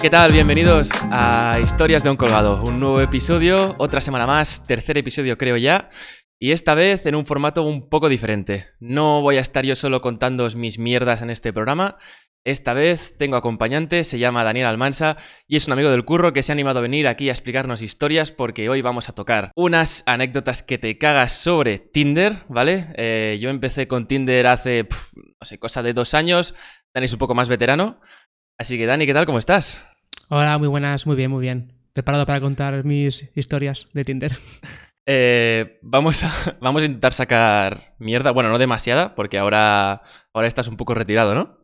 ¿Qué 0.00 0.08
tal? 0.08 0.32
Bienvenidos 0.32 0.88
a 1.10 1.58
Historias 1.62 2.02
de 2.02 2.08
un 2.08 2.16
Colgado. 2.16 2.62
Un 2.62 2.80
nuevo 2.80 3.02
episodio, 3.02 3.74
otra 3.76 4.00
semana 4.00 4.26
más, 4.26 4.66
tercer 4.66 4.96
episodio 4.96 5.36
creo 5.36 5.58
ya. 5.58 5.90
Y 6.38 6.52
esta 6.52 6.74
vez 6.74 7.04
en 7.04 7.14
un 7.14 7.26
formato 7.26 7.62
un 7.64 7.90
poco 7.90 8.08
diferente. 8.08 8.68
No 8.78 9.20
voy 9.20 9.36
a 9.36 9.42
estar 9.42 9.66
yo 9.66 9.76
solo 9.76 10.00
contando 10.00 10.48
mis 10.56 10.78
mierdas 10.78 11.20
en 11.20 11.28
este 11.28 11.52
programa. 11.52 11.98
Esta 12.46 12.72
vez 12.72 13.14
tengo 13.18 13.36
acompañante, 13.36 14.04
se 14.04 14.18
llama 14.18 14.42
Daniel 14.42 14.68
Almansa 14.68 15.18
y 15.46 15.56
es 15.56 15.66
un 15.66 15.74
amigo 15.74 15.90
del 15.90 16.06
curro 16.06 16.32
que 16.32 16.42
se 16.42 16.50
ha 16.50 16.54
animado 16.54 16.78
a 16.78 16.82
venir 16.82 17.06
aquí 17.06 17.28
a 17.28 17.32
explicarnos 17.32 17.82
historias 17.82 18.32
porque 18.32 18.70
hoy 18.70 18.80
vamos 18.80 19.10
a 19.10 19.14
tocar 19.14 19.52
unas 19.54 20.02
anécdotas 20.06 20.62
que 20.62 20.78
te 20.78 20.96
cagas 20.96 21.32
sobre 21.32 21.78
Tinder, 21.78 22.44
¿vale? 22.48 22.86
Eh, 22.96 23.38
yo 23.38 23.50
empecé 23.50 23.86
con 23.86 24.08
Tinder 24.08 24.46
hace, 24.46 24.88
no 25.14 25.46
sé, 25.46 25.58
cosa 25.58 25.82
de 25.82 25.92
dos 25.92 26.14
años. 26.14 26.54
Dani 26.94 27.04
es 27.04 27.12
un 27.12 27.18
poco 27.18 27.34
más 27.34 27.50
veterano. 27.50 28.00
Así 28.56 28.78
que 28.78 28.86
Dani, 28.86 29.04
¿qué 29.04 29.12
tal? 29.12 29.26
¿Cómo 29.26 29.38
estás? 29.38 29.89
Hola, 30.32 30.58
muy 30.58 30.68
buenas, 30.68 31.08
muy 31.08 31.16
bien, 31.16 31.28
muy 31.28 31.40
bien. 31.40 31.72
Preparado 31.92 32.24
para 32.24 32.40
contar 32.40 32.84
mis 32.84 33.28
historias 33.34 33.88
de 33.92 34.04
Tinder. 34.04 34.32
Eh, 35.12 35.80
vamos, 35.82 36.22
a, 36.22 36.30
vamos 36.60 36.82
a 36.82 36.84
intentar 36.84 37.12
sacar 37.12 37.96
mierda. 37.98 38.30
Bueno, 38.30 38.50
no 38.50 38.58
demasiada, 38.58 39.16
porque 39.16 39.38
ahora, 39.38 40.02
ahora 40.32 40.46
estás 40.46 40.68
un 40.68 40.76
poco 40.76 40.94
retirado, 40.94 41.34
¿no? 41.34 41.58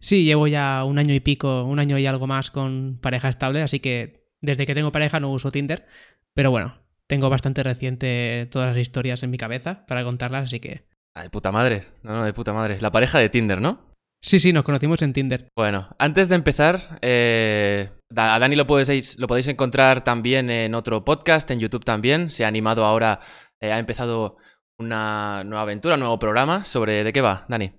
Sí, 0.00 0.24
llevo 0.24 0.48
ya 0.48 0.82
un 0.82 0.98
año 0.98 1.14
y 1.14 1.20
pico, 1.20 1.62
un 1.62 1.78
año 1.78 1.96
y 1.98 2.06
algo 2.06 2.26
más 2.26 2.50
con 2.50 2.98
pareja 3.00 3.28
estable, 3.28 3.62
así 3.62 3.78
que 3.78 4.26
desde 4.40 4.66
que 4.66 4.74
tengo 4.74 4.90
pareja 4.90 5.20
no 5.20 5.30
uso 5.30 5.52
Tinder. 5.52 5.86
Pero 6.34 6.50
bueno, 6.50 6.78
tengo 7.06 7.30
bastante 7.30 7.62
reciente 7.62 8.48
todas 8.50 8.70
las 8.70 8.78
historias 8.78 9.22
en 9.22 9.30
mi 9.30 9.38
cabeza 9.38 9.86
para 9.86 10.02
contarlas, 10.02 10.44
así 10.44 10.58
que... 10.58 10.88
Ah, 11.14 11.22
de 11.22 11.30
puta 11.30 11.52
madre. 11.52 11.84
No, 12.02 12.14
no, 12.14 12.24
de 12.24 12.32
puta 12.32 12.52
madre. 12.52 12.80
La 12.80 12.90
pareja 12.90 13.20
de 13.20 13.28
Tinder, 13.28 13.60
¿no? 13.60 13.91
Sí, 14.24 14.38
sí, 14.38 14.52
nos 14.52 14.62
conocimos 14.62 15.02
en 15.02 15.12
Tinder. 15.12 15.48
Bueno, 15.56 15.88
antes 15.98 16.28
de 16.28 16.36
empezar, 16.36 17.00
eh, 17.02 17.90
a 18.14 18.38
Dani 18.38 18.54
lo 18.54 18.68
podéis, 18.68 19.18
lo 19.18 19.26
podéis 19.26 19.48
encontrar 19.48 20.04
también 20.04 20.48
en 20.48 20.76
otro 20.76 21.04
podcast, 21.04 21.50
en 21.50 21.58
YouTube 21.58 21.84
también. 21.84 22.30
Se 22.30 22.44
ha 22.44 22.48
animado 22.48 22.84
ahora, 22.84 23.18
eh, 23.60 23.72
ha 23.72 23.80
empezado 23.80 24.36
una 24.78 25.42
nueva 25.44 25.62
aventura, 25.62 25.94
un 25.94 26.00
nuevo 26.00 26.20
programa. 26.20 26.64
¿Sobre 26.64 27.02
de 27.02 27.12
qué 27.12 27.20
va, 27.20 27.46
Dani? 27.48 27.72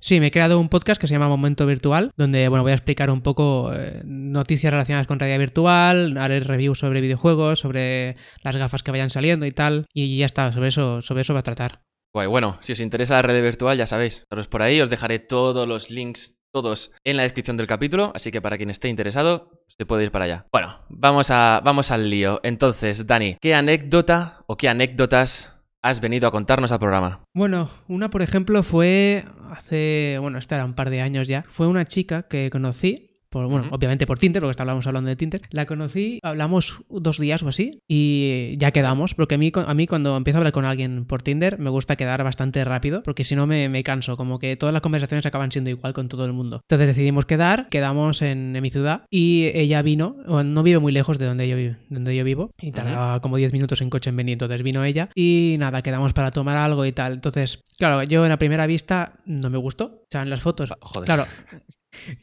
Sí, 0.00 0.20
me 0.20 0.28
he 0.28 0.30
creado 0.30 0.60
un 0.60 0.68
podcast 0.68 1.00
que 1.00 1.08
se 1.08 1.14
llama 1.14 1.26
Momento 1.26 1.66
Virtual, 1.66 2.12
donde 2.16 2.48
bueno, 2.48 2.62
voy 2.62 2.72
a 2.72 2.76
explicar 2.76 3.10
un 3.10 3.20
poco 3.20 3.72
eh, 3.74 4.00
noticias 4.04 4.70
relacionadas 4.70 5.08
con 5.08 5.18
realidad 5.18 5.40
virtual, 5.40 6.16
haré 6.16 6.38
reviews 6.38 6.78
sobre 6.78 7.00
videojuegos, 7.00 7.58
sobre 7.58 8.16
las 8.44 8.56
gafas 8.56 8.84
que 8.84 8.92
vayan 8.92 9.10
saliendo 9.10 9.46
y 9.46 9.50
tal. 9.50 9.86
Y 9.92 10.16
ya 10.16 10.26
está, 10.26 10.52
sobre 10.52 10.68
eso, 10.68 11.02
sobre 11.02 11.22
eso 11.22 11.34
va 11.34 11.40
a 11.40 11.44
tratar. 11.44 11.87
Guay, 12.14 12.26
bueno, 12.26 12.56
si 12.60 12.72
os 12.72 12.80
interesa 12.80 13.14
la 13.14 13.22
red 13.22 13.42
virtual, 13.42 13.76
ya 13.76 13.86
sabéis, 13.86 14.26
es 14.30 14.48
por 14.48 14.62
ahí, 14.62 14.80
os 14.80 14.88
dejaré 14.88 15.18
todos 15.18 15.68
los 15.68 15.90
links, 15.90 16.38
todos 16.52 16.90
en 17.04 17.16
la 17.18 17.22
descripción 17.22 17.56
del 17.58 17.66
capítulo, 17.66 18.12
así 18.14 18.30
que 18.30 18.40
para 18.40 18.56
quien 18.56 18.70
esté 18.70 18.88
interesado, 18.88 19.62
se 19.66 19.84
puede 19.84 20.04
ir 20.04 20.10
para 20.10 20.24
allá. 20.24 20.46
Bueno, 20.50 20.78
vamos, 20.88 21.30
a, 21.30 21.60
vamos 21.62 21.90
al 21.90 22.08
lío. 22.08 22.40
Entonces, 22.42 23.06
Dani, 23.06 23.36
¿qué 23.40 23.54
anécdota 23.54 24.42
o 24.46 24.56
qué 24.56 24.68
anécdotas 24.70 25.54
has 25.82 26.00
venido 26.00 26.26
a 26.26 26.30
contarnos 26.30 26.72
al 26.72 26.78
programa? 26.78 27.20
Bueno, 27.34 27.68
una 27.88 28.08
por 28.10 28.22
ejemplo 28.22 28.62
fue 28.62 29.24
hace, 29.50 30.16
bueno, 30.20 30.38
esta 30.38 30.54
era 30.54 30.64
un 30.64 30.74
par 30.74 30.90
de 30.90 31.02
años 31.02 31.28
ya, 31.28 31.44
fue 31.50 31.66
una 31.66 31.84
chica 31.84 32.22
que 32.22 32.48
conocí 32.50 33.07
por, 33.28 33.46
bueno, 33.48 33.68
obviamente 33.70 34.06
por 34.06 34.18
Tinder, 34.18 34.42
porque 34.42 34.52
estábamos 34.52 34.86
hablando 34.86 35.08
de 35.08 35.16
Tinder. 35.16 35.42
La 35.50 35.66
conocí, 35.66 36.20
hablamos 36.22 36.82
dos 36.88 37.18
días 37.18 37.42
o 37.42 37.48
así 37.48 37.82
y 37.88 38.54
ya 38.58 38.70
quedamos, 38.70 39.14
porque 39.14 39.36
a 39.36 39.38
mí, 39.38 39.52
a 39.54 39.74
mí 39.74 39.86
cuando 39.86 40.16
empiezo 40.16 40.38
a 40.38 40.40
hablar 40.40 40.52
con 40.52 40.64
alguien 40.64 41.04
por 41.04 41.22
Tinder 41.22 41.58
me 41.58 41.70
gusta 41.70 41.96
quedar 41.96 42.22
bastante 42.24 42.64
rápido, 42.64 43.02
porque 43.02 43.24
si 43.24 43.36
no 43.36 43.46
me, 43.46 43.68
me 43.68 43.82
canso, 43.82 44.16
como 44.16 44.38
que 44.38 44.56
todas 44.56 44.72
las 44.72 44.82
conversaciones 44.82 45.26
acaban 45.26 45.52
siendo 45.52 45.70
igual 45.70 45.92
con 45.92 46.08
todo 46.08 46.24
el 46.24 46.32
mundo. 46.32 46.60
Entonces 46.62 46.86
decidimos 46.86 47.24
quedar, 47.24 47.68
quedamos 47.68 48.22
en, 48.22 48.58
mi 48.58 48.70
ciudad 48.70 49.04
y 49.10 49.50
ella 49.54 49.82
vino, 49.82 50.16
no 50.26 50.62
vive 50.62 50.78
muy 50.80 50.90
lejos 50.90 51.18
de 51.18 51.26
donde 51.26 51.48
yo, 51.48 51.76
donde 51.90 52.16
yo 52.16 52.24
vivo, 52.24 52.50
y 52.60 52.72
tardaba 52.72 53.20
como 53.20 53.36
10 53.36 53.52
minutos 53.52 53.80
en 53.82 53.90
coche 53.90 54.10
en 54.10 54.16
venir, 54.16 54.32
entonces 54.32 54.62
vino 54.62 54.82
ella 54.84 55.10
y 55.14 55.56
nada, 55.58 55.82
quedamos 55.82 56.12
para 56.12 56.30
tomar 56.30 56.56
algo 56.56 56.84
y 56.84 56.92
tal. 56.92 57.14
Entonces, 57.14 57.62
claro, 57.78 58.02
yo 58.02 58.24
en 58.24 58.30
la 58.30 58.38
primera 58.38 58.66
vista 58.66 59.20
no 59.26 59.50
me 59.50 59.58
gustó, 59.58 59.84
o 59.84 60.06
sea, 60.10 60.22
en 60.22 60.30
las 60.30 60.40
fotos, 60.40 60.72
Joder. 60.80 61.06
claro, 61.06 61.26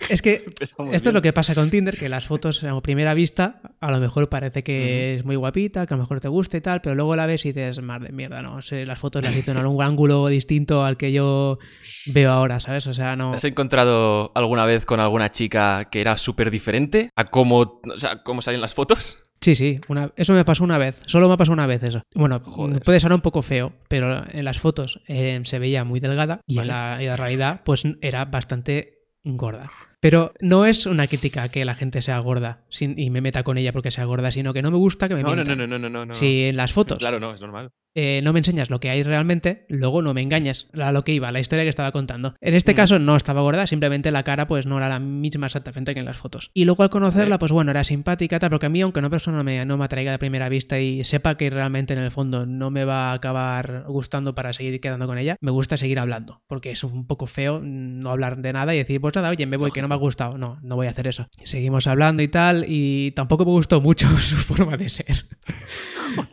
es 0.09 0.22
que 0.22 0.44
esto 0.92 1.09
es 1.09 1.14
lo 1.14 1.22
que 1.22 1.34
pasa 1.34 1.56
con 1.56 1.70
Tinder, 1.70 1.98
que 1.98 2.09
las 2.09 2.26
fotos 2.26 2.64
a 2.64 2.80
primera 2.81 3.14
vista 3.14 3.62
a 3.80 3.92
lo 3.92 4.00
mejor 4.00 4.30
parece 4.30 4.64
que 4.64 5.16
es 5.16 5.26
muy 5.26 5.36
guapita, 5.36 5.86
que 5.86 5.94
a 5.94 5.98
lo 5.98 6.03
mejor 6.03 6.20
te 6.20 6.28
gusta 6.28 6.58
y 6.58 6.62
tal, 6.62 6.81
pero 6.81 6.96
luego 6.96 7.16
la 7.16 7.26
ves 7.26 7.46
y 7.46 7.50
dices, 7.50 7.81
madre 7.81 8.12
mierda, 8.12 8.42
no, 8.42 8.62
sé, 8.62 8.86
las 8.86 9.00
fotos 9.00 9.24
las 9.24 9.36
hizo 9.36 9.52
en 9.52 9.58
algún 9.58 9.84
ángulo 9.84 10.28
distinto 10.28 10.84
al 10.84 10.98
que 10.98 11.12
yo 11.12 11.59
veo 12.14 12.31
ahora, 12.31 12.59
¿sabes? 12.59 12.88
O 12.88 12.94
sea, 12.94 13.16
no... 13.16 13.34
¿Has 13.34 13.44
encontrado 13.44 14.31
alguna 14.36 14.66
vez 14.66 14.86
con 14.86 15.00
alguna 15.00 15.31
chica 15.31 15.90
que 15.92 16.02
era 16.02 16.18
súper 16.18 16.52
diferente 16.52 17.09
a 17.16 17.26
cómo, 17.26 17.58
o 17.84 17.97
sea, 17.97 18.24
cómo 18.24 18.42
salen 18.42 18.62
las 18.62 18.74
fotos? 18.74 19.20
Sí, 19.42 19.53
sí, 19.53 19.80
una, 19.90 20.12
eso 20.16 20.34
me 20.34 20.44
pasó 20.44 20.64
una 20.64 20.78
vez, 20.78 21.03
solo 21.06 21.30
me 21.30 21.38
pasó 21.38 21.52
una 21.52 21.68
vez 21.68 21.84
eso. 21.84 22.02
Bueno, 22.16 22.40
Joder. 22.44 22.82
puede 22.82 23.00
sonar 23.00 23.18
un 23.18 23.22
poco 23.22 23.44
feo, 23.44 23.74
pero 23.88 24.24
en 24.32 24.44
las 24.44 24.59
fotos 24.59 25.02
eh, 25.08 25.40
se 25.44 25.59
veía 25.59 25.84
muy 25.84 26.00
delgada 26.00 26.42
y, 26.47 26.56
Vale. 26.56 26.72
en 26.72 26.76
la, 26.76 27.03
y 27.03 27.06
la 27.06 27.16
realidad 27.16 27.62
pues 27.64 27.84
era 28.02 28.26
bastante 28.26 28.94
gorda. 29.25 29.69
Pero 30.00 30.34
no 30.40 30.66
es 30.66 30.86
una 30.86 31.08
crítica 31.08 31.50
que 31.50 31.66
la 31.66 31.75
gente 31.75 32.02
sea 32.02 32.19
gorda 32.19 32.62
sin- 32.69 32.97
y 32.97 33.09
me 33.09 33.22
meta 33.22 33.44
con 33.44 33.58
ella 33.58 33.74
porque 33.74 33.91
sea 33.91 34.06
gorda, 34.06 34.31
sino 34.31 34.53
que 34.53 34.62
no 34.62 34.72
me 34.72 34.78
gusta 34.78 35.08
que 35.08 35.16
me 35.16 35.24
No, 35.24 35.30
no, 35.30 35.36
mientan. 35.36 35.58
no, 35.58 35.68
no, 35.68 35.80
no, 35.80 35.90
no, 35.90 36.06
no. 36.06 36.13
Si 36.13 36.46
en 36.46 36.58
las 36.58 36.72
fotos 36.72 37.00
Claro, 37.00 37.19
no, 37.19 37.34
es 37.34 37.41
normal. 37.41 37.72
Eh, 37.95 38.22
no 38.23 38.33
me 38.33 38.39
enseñas 38.39 38.69
lo 38.69 38.79
que 38.79 38.89
hay 38.89 39.03
realmente, 39.03 39.66
luego 39.69 40.01
no 40.01 40.13
me 40.13 40.22
engañes 40.22 40.69
a 40.79 40.91
lo 40.91 41.01
que 41.01 41.13
iba, 41.13 41.31
la 41.31 41.39
historia 41.39 41.63
que 41.63 41.69
estaba 41.69 41.91
contando. 41.91 42.35
En 42.41 42.53
este 42.53 42.73
Mm. 42.73 42.75
caso 42.75 43.00
no 43.00 43.16
estaba 43.16 43.41
gorda, 43.41 43.66
simplemente 43.67 44.11
la 44.11 44.23
cara 44.23 44.47
pues 44.47 44.66
no 44.66 44.78
era 44.78 44.89
la 44.89 45.00
misma 45.00 45.47
exactamente 45.47 45.94
que 45.94 46.01
en 46.01 46.05
las 46.05 46.17
fotos. 46.17 46.51
Y 46.53 46.66
luego 46.66 46.84
al 46.84 46.89
conocerla, 46.89 47.39
pues 47.39 47.51
bueno, 47.51 47.72
era 47.72 47.84
simpática, 47.84 48.38
tal, 48.38 48.50
porque 48.50 48.66
a 48.66 48.69
mí, 48.69 48.81
aunque 48.81 49.00
una 49.00 49.09
persona 49.09 49.38
no 49.38 49.44
me, 49.44 49.66
no 49.66 49.78
me 49.78 49.85
atraiga 49.85 50.11
de 50.11 50.19
primera 50.19 50.50
vista 50.50 50.79
y 50.79 51.03
sepa 51.03 51.38
que 51.38 51.50
realmente 51.50 51.94
en 51.94 52.00
el 52.00 52.11
fondo 52.11 52.45
no 52.45 52.69
me 52.69 52.84
va 52.85 53.11
a 53.11 53.13
acabar 53.13 53.85
gustando 53.88 54.35
para 54.35 54.51
seguir 54.53 54.79
quedando 54.81 55.07
con 55.07 55.17
ella, 55.17 55.38
me 55.39 55.51
gusta 55.51 55.78
seguir 55.78 56.00
hablando, 56.00 56.41
porque 56.47 56.72
es 56.72 56.84
un 56.84 57.07
poco 57.07 57.28
feo 57.28 57.61
no 57.63 58.11
hablar 58.11 58.38
de 58.41 58.51
nada 58.53 58.75
y 58.75 58.78
decir, 58.79 59.00
pues 59.00 59.16
nada, 59.16 59.29
oye, 59.29 59.45
me 59.45 59.57
voy, 59.57 59.72
que 59.72 59.81
no 59.81 59.88
me 59.88 59.95
ha 59.95 59.97
gustado. 59.97 60.38
No, 60.38 60.59
no 60.61 60.75
voy 60.75 60.88
a 60.88 60.89
hacer 60.89 61.07
eso. 61.07 61.28
Seguimos 61.44 61.88
hablando 61.88 62.22
y 62.23 62.28
tal, 62.28 62.66
y 62.67 63.11
tampoco 63.11 63.45
me 63.45 63.51
gustó 63.51 63.79
mucho 63.79 64.07
su 64.17 64.35
forma 64.35 64.75
de 64.75 64.89
ser. 64.89 65.25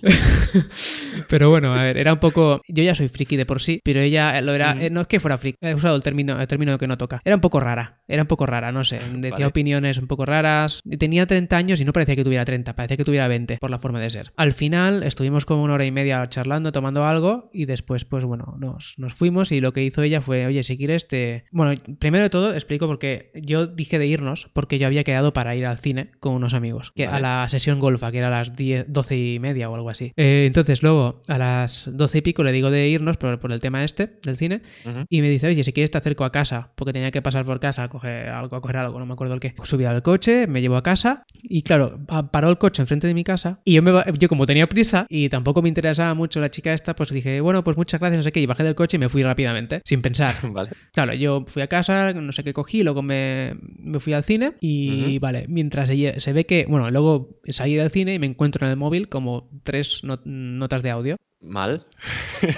pero 1.28 1.50
bueno, 1.50 1.74
a 1.74 1.82
ver, 1.82 1.98
era 1.98 2.12
un 2.12 2.18
poco. 2.18 2.60
Yo 2.68 2.82
ya 2.82 2.94
soy 2.94 3.08
friki 3.08 3.36
de 3.36 3.46
por 3.46 3.60
sí, 3.60 3.80
pero 3.84 4.00
ella 4.00 4.40
lo 4.40 4.54
era. 4.54 4.74
Mm. 4.74 4.82
eh, 4.82 4.90
No 4.90 5.00
es 5.02 5.06
que 5.06 5.20
fuera 5.20 5.38
friki, 5.38 5.58
he 5.60 5.74
usado 5.74 5.96
el 5.96 6.02
término, 6.02 6.40
el 6.40 6.46
término 6.46 6.78
que 6.78 6.86
no 6.86 6.98
toca. 6.98 7.20
Era 7.24 7.36
un 7.36 7.40
poco 7.40 7.60
rara, 7.60 8.00
era 8.08 8.22
un 8.22 8.28
poco 8.28 8.46
rara, 8.46 8.72
no 8.72 8.84
sé. 8.84 9.00
Decía 9.14 9.30
Vale. 9.30 9.46
opiniones 9.46 9.98
un 9.98 10.06
poco 10.06 10.26
raras. 10.26 10.82
Tenía 10.98 11.26
30 11.26 11.56
años 11.56 11.80
y 11.80 11.84
no 11.84 11.92
parecía 11.92 12.16
que 12.16 12.24
tuviera 12.24 12.44
30, 12.44 12.74
parecía 12.74 12.96
que 12.96 13.04
tuviera 13.04 13.28
20 13.28 13.58
por 13.58 13.70
la 13.70 13.78
forma 13.78 14.00
de 14.00 14.10
ser. 14.10 14.32
Al 14.36 14.52
final 14.52 15.02
estuvimos 15.02 15.44
como 15.44 15.62
una 15.62 15.74
hora 15.74 15.84
y 15.84 15.90
media 15.90 16.28
charlando, 16.28 16.72
tomando 16.72 17.04
algo 17.04 17.50
y 17.52 17.64
después, 17.66 18.04
pues 18.04 18.24
bueno, 18.24 18.56
nos, 18.58 18.94
nos 18.98 19.14
fuimos 19.14 19.52
y 19.52 19.60
lo 19.60 19.72
que 19.72 19.84
hizo 19.84 20.02
ella 20.02 20.20
fue, 20.20 20.46
oye, 20.46 20.62
si 20.64 20.76
quieres 20.76 21.08
te... 21.08 21.44
Bueno, 21.50 21.80
primero 21.98 22.24
de 22.24 22.30
todo 22.30 22.52
explico 22.54 22.86
porque 22.86 23.30
yo 23.34 23.66
dije 23.66 23.98
de 23.98 24.06
irnos 24.06 24.50
porque 24.52 24.78
yo 24.78 24.86
había 24.86 25.04
quedado 25.04 25.32
para 25.32 25.54
ir 25.54 25.66
al 25.66 25.78
cine 25.78 26.10
con 26.20 26.34
unos 26.34 26.54
amigos, 26.54 26.92
que 26.94 27.06
Vale. 27.06 27.16
a 27.18 27.20
la 27.20 27.48
sesión 27.48 27.78
golfa, 27.78 28.10
que 28.12 28.18
era 28.18 28.28
a 28.28 28.30
las 28.30 28.54
10, 28.56 28.86
12 28.88 29.16
y 29.16 29.38
media 29.38 29.68
o 29.72 29.76
algo 29.76 29.90
así. 29.90 30.12
Eh, 30.16 30.44
entonces 30.46 30.82
luego 30.82 31.20
a 31.28 31.38
las 31.38 31.88
12 31.92 32.18
y 32.18 32.20
pico 32.22 32.42
le 32.44 32.52
digo 32.52 32.70
de 32.70 32.88
irnos 32.88 33.16
por, 33.16 33.38
por 33.40 33.52
el 33.52 33.60
tema 33.60 33.84
este 33.84 34.18
del 34.24 34.36
cine 34.36 34.62
y 35.08 35.20
me 35.20 35.28
dice, 35.30 35.46
oye, 35.48 35.64
si 35.64 35.72
quieres 35.72 35.90
te 35.90 35.98
acerco 35.98 36.24
a 36.24 36.32
casa, 36.32 36.72
porque 36.76 36.92
tenía 36.92 37.10
que 37.10 37.22
pasar 37.22 37.44
por 37.44 37.60
casa 37.60 37.84
a 37.84 37.88
coger 37.88 38.28
algo, 38.28 38.56
a 38.56 38.60
coger 38.60 38.76
algo, 38.76 38.98
no 38.98 39.06
me 39.06 39.12
acuerdo 39.14 39.34
el 39.34 39.40
qué. 39.40 39.54
Subí 39.62 39.84
al 39.84 40.02
coche, 40.02 40.46
me 40.46 40.60
llevó 40.60 40.76
a 40.76 40.82
casa 40.82 41.24
y 41.42 41.62
claro, 41.62 41.98
paró 42.30 42.48
el 42.50 42.58
coche 42.58 42.82
enfrente 42.82 43.06
de 43.06 43.14
mi 43.14 43.24
casa 43.24 43.58
y 43.64 43.74
yo, 43.74 43.82
me, 43.82 43.92
yo 44.18 44.28
como 44.28 44.46
tenía 44.46 44.66
prisa 44.68 45.06
y 45.08 45.28
tampoco 45.28 45.62
me 45.62 45.68
interesaba 45.68 46.14
mucho 46.14 46.40
la 46.40 46.50
chica 46.50 46.72
esta, 46.72 46.94
pues 46.94 47.10
dije, 47.10 47.40
bueno, 47.40 47.64
pues 47.64 47.76
muchas 47.76 48.00
gracias, 48.00 48.18
no 48.18 48.22
sé 48.22 48.32
qué, 48.32 48.40
y 48.40 48.46
bajé 48.46 48.62
del 48.64 48.74
coche 48.74 48.96
y 48.96 49.00
me 49.00 49.08
fui 49.08 49.22
rápidamente, 49.22 49.80
sin 49.84 50.02
pensar. 50.02 50.34
Vale. 50.52 50.70
Claro, 50.92 51.14
yo 51.14 51.44
fui 51.46 51.62
a 51.62 51.66
casa, 51.66 52.12
no 52.12 52.32
sé 52.32 52.44
qué 52.44 52.52
cogí, 52.52 52.82
luego 52.82 53.02
me, 53.02 53.54
me 53.78 53.98
fui 54.00 54.12
al 54.12 54.22
cine 54.22 54.52
y 54.60 55.18
vale, 55.18 55.46
mientras 55.48 55.88
ella- 55.90 56.18
se 56.20 56.32
ve 56.32 56.44
que, 56.46 56.66
bueno, 56.68 56.90
luego 56.90 57.38
salí 57.48 57.74
del 57.74 57.90
cine 57.90 58.14
y 58.14 58.18
me 58.18 58.26
encuentro 58.26 58.66
en 58.66 58.70
el 58.70 58.76
móvil 58.76 59.08
como 59.08 59.48
tres 59.62 60.02
not- 60.04 60.24
notas 60.24 60.82
de 60.82 60.90
audio 60.90 61.16
Mal. 61.40 61.84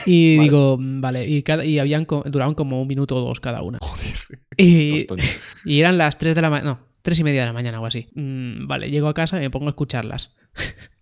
y 0.07 0.37
Vale. 0.37 0.43
digo, 0.49 0.77
vale, 0.81 1.27
y, 1.29 1.43
cada, 1.43 1.65
y 1.65 1.79
habían 1.79 2.05
co- 2.05 2.23
duraban 2.27 2.55
como 2.55 2.81
un 2.83 2.89
minuto 2.89 3.17
o 3.17 3.21
dos 3.21 3.41
cada 3.41 3.63
una. 3.63 3.79
Y, 4.57 5.05
Tostón. 5.05 5.19
y 5.65 5.81
eran 5.81 5.97
las 5.99 6.19
3 6.19 6.35
de 6.35 6.43
la 6.43 6.51
mañana, 6.51 6.71
no, 6.73 6.81
3 7.03 7.19
y 7.21 7.25
media 7.25 7.41
de 7.41 7.47
la 7.47 7.53
mañana 7.53 7.81
o 7.81 7.87
así. 7.87 8.09
Mm, 8.15 8.67
vale, 8.67 8.91
llego 8.91 9.09
a 9.09 9.15
casa 9.15 9.39
y 9.39 9.41
me 9.41 9.51
pongo 9.51 9.67
a 9.67 9.71
escucharlas. 9.71 10.35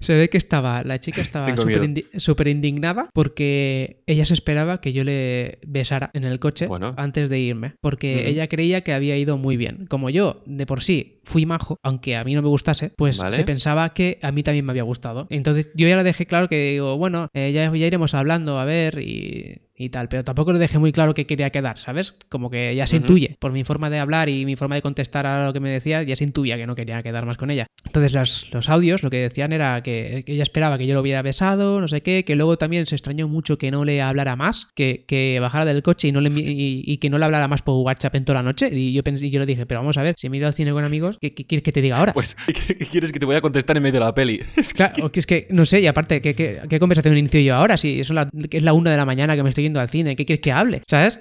Se 0.00 0.16
ve 0.16 0.28
que 0.28 0.38
estaba, 0.38 0.82
la 0.82 0.98
chica 1.00 1.20
estaba 1.22 1.54
súper 1.56 1.82
indi- 1.82 2.50
indignada 2.50 3.08
porque 3.12 4.02
ella 4.06 4.24
se 4.24 4.34
esperaba 4.34 4.80
que 4.80 4.92
yo 4.92 5.04
le 5.04 5.58
besara 5.66 6.10
en 6.14 6.24
el 6.24 6.38
coche 6.38 6.66
Bueno. 6.66 6.94
antes 6.96 7.30
de 7.30 7.38
irme, 7.38 7.74
porque 7.80 8.28
ella 8.28 8.48
creía 8.48 8.82
que 8.82 8.92
había 8.92 9.16
ido 9.16 9.36
muy 9.36 9.56
bien. 9.56 9.86
Como 9.86 10.10
yo, 10.10 10.42
de 10.46 10.66
por 10.66 10.82
sí, 10.82 11.20
fui 11.24 11.46
majo, 11.46 11.76
aunque 11.82 12.16
a 12.16 12.24
mí 12.24 12.34
no 12.34 12.42
me 12.42 12.48
gustase, 12.48 12.90
pues 12.96 13.18
Vale. 13.18 13.36
se 13.36 13.44
pensaba 13.44 13.92
que 13.94 14.18
a 14.22 14.32
mí 14.32 14.42
también 14.42 14.64
me 14.64 14.72
había 14.72 14.82
gustado. 14.82 15.26
Entonces 15.30 15.70
yo 15.74 15.86
ya 15.88 15.96
le 15.96 16.02
dejé 16.04 16.26
claro 16.26 16.48
que 16.48 16.72
digo, 16.72 16.96
bueno, 16.98 17.28
eh, 17.34 17.52
ya, 17.52 17.64
ya 17.74 17.86
iremos 17.86 18.14
hablando 18.14 18.58
a 18.58 18.64
ver 18.64 18.98
y, 19.00 19.62
y 19.82 19.88
tal, 19.88 20.08
pero 20.08 20.24
tampoco 20.24 20.52
le 20.52 20.58
dejé 20.58 20.78
muy 20.78 20.92
claro 20.92 21.14
que 21.14 21.26
quería 21.26 21.50
quedar, 21.50 21.78
¿sabes? 21.78 22.16
Como 22.28 22.50
que 22.50 22.74
ya 22.74 22.86
se 22.86 22.96
intuye, 22.96 23.36
por 23.38 23.52
mi 23.52 23.64
forma 23.64 23.90
de 23.90 23.98
hablar 23.98 24.28
y 24.28 24.44
mi 24.46 24.56
forma 24.56 24.76
de 24.76 24.82
contestar 24.82 25.26
a 25.26 25.46
lo 25.46 25.52
que 25.52 25.60
me 25.60 25.70
decía, 25.70 26.02
ya 26.02 26.16
se 26.16 26.24
intuía 26.24 26.56
que 26.56 26.66
no 26.66 26.74
quería 26.74 27.02
quedar 27.02 27.26
más 27.26 27.36
con 27.36 27.50
ella. 27.50 27.66
Entonces 27.84 28.12
los, 28.12 28.52
los 28.52 28.68
audios 28.68 29.02
lo 29.02 29.10
que 29.10 29.18
decían 29.18 29.52
era 29.52 29.82
que, 29.82 30.24
ella 30.26 30.42
esperaba 30.42 30.78
que 30.78 30.86
yo 30.86 30.94
lo 30.94 31.00
hubiera 31.00 31.22
besado, 31.22 31.80
no 31.80 31.88
sé 31.88 32.02
qué, 32.02 32.24
que 32.24 32.36
luego 32.36 32.56
también 32.56 32.86
se 32.86 32.94
extrañó 32.94 33.28
mucho 33.28 33.58
que 33.58 33.70
no 33.70 33.84
le 33.84 34.00
hablara 34.00 34.36
más, 34.36 34.68
que, 34.74 35.04
que 35.06 35.38
bajara 35.40 35.64
del 35.64 35.82
coche 35.82 36.08
y, 36.08 36.12
no 36.12 36.20
le, 36.20 36.30
y, 36.32 36.98
que 36.98 37.10
no 37.10 37.18
le 37.18 37.24
hablara 37.24 37.48
más 37.48 37.62
por 37.62 37.80
WhatsApp 37.80 38.14
en 38.14 38.24
toda 38.24 38.38
la 38.38 38.42
noche. 38.42 38.70
Y 38.72 38.92
yo, 38.92 39.02
pensé, 39.02 39.26
y 39.26 39.30
yo 39.30 39.40
le 39.40 39.46
dije, 39.46 39.66
pero 39.66 39.80
vamos 39.80 39.98
a 39.98 40.02
ver, 40.02 40.14
si 40.16 40.28
me 40.28 40.36
he 40.36 40.38
ido 40.38 40.46
al 40.46 40.54
cine 40.54 40.72
con 40.72 40.84
amigos, 40.84 41.18
¿qué, 41.20 41.34
quieres 41.34 41.62
que 41.62 41.72
te 41.72 41.82
diga 41.82 41.98
ahora? 41.98 42.12
Pues, 42.12 42.36
¿qué, 42.46 42.86
quieres 42.86 43.12
que 43.12 43.18
te 43.18 43.26
voy 43.26 43.36
a 43.36 43.40
contestar 43.40 43.76
en 43.76 43.82
medio 43.82 44.00
de 44.00 44.06
la 44.06 44.14
peli? 44.14 44.40
claro, 44.74 45.10
que 45.10 45.20
es 45.20 45.26
que, 45.26 45.46
no 45.50 45.66
sé, 45.66 45.80
y 45.80 45.86
aparte, 45.86 46.20
¿qué, 46.22 46.34
qué, 46.34 46.78
conversación 46.78 47.16
inicio 47.16 47.40
yo 47.40 47.54
ahora? 47.54 47.76
Si 47.76 48.00
eso 48.00 48.14
es 48.50 48.62
la 48.62 48.72
una 48.72 48.90
de 48.90 48.96
la 48.96 49.04
mañana 49.04 49.36
que 49.36 49.42
me 49.42 49.48
estoy 49.48 49.66
yendo 49.72 49.80
al 49.80 49.88
cine, 49.88 50.14
¿qué 50.16 50.26
quieres 50.26 50.42
que 50.42 50.52
hable? 50.52 50.82
¿Sabes? 50.86 51.18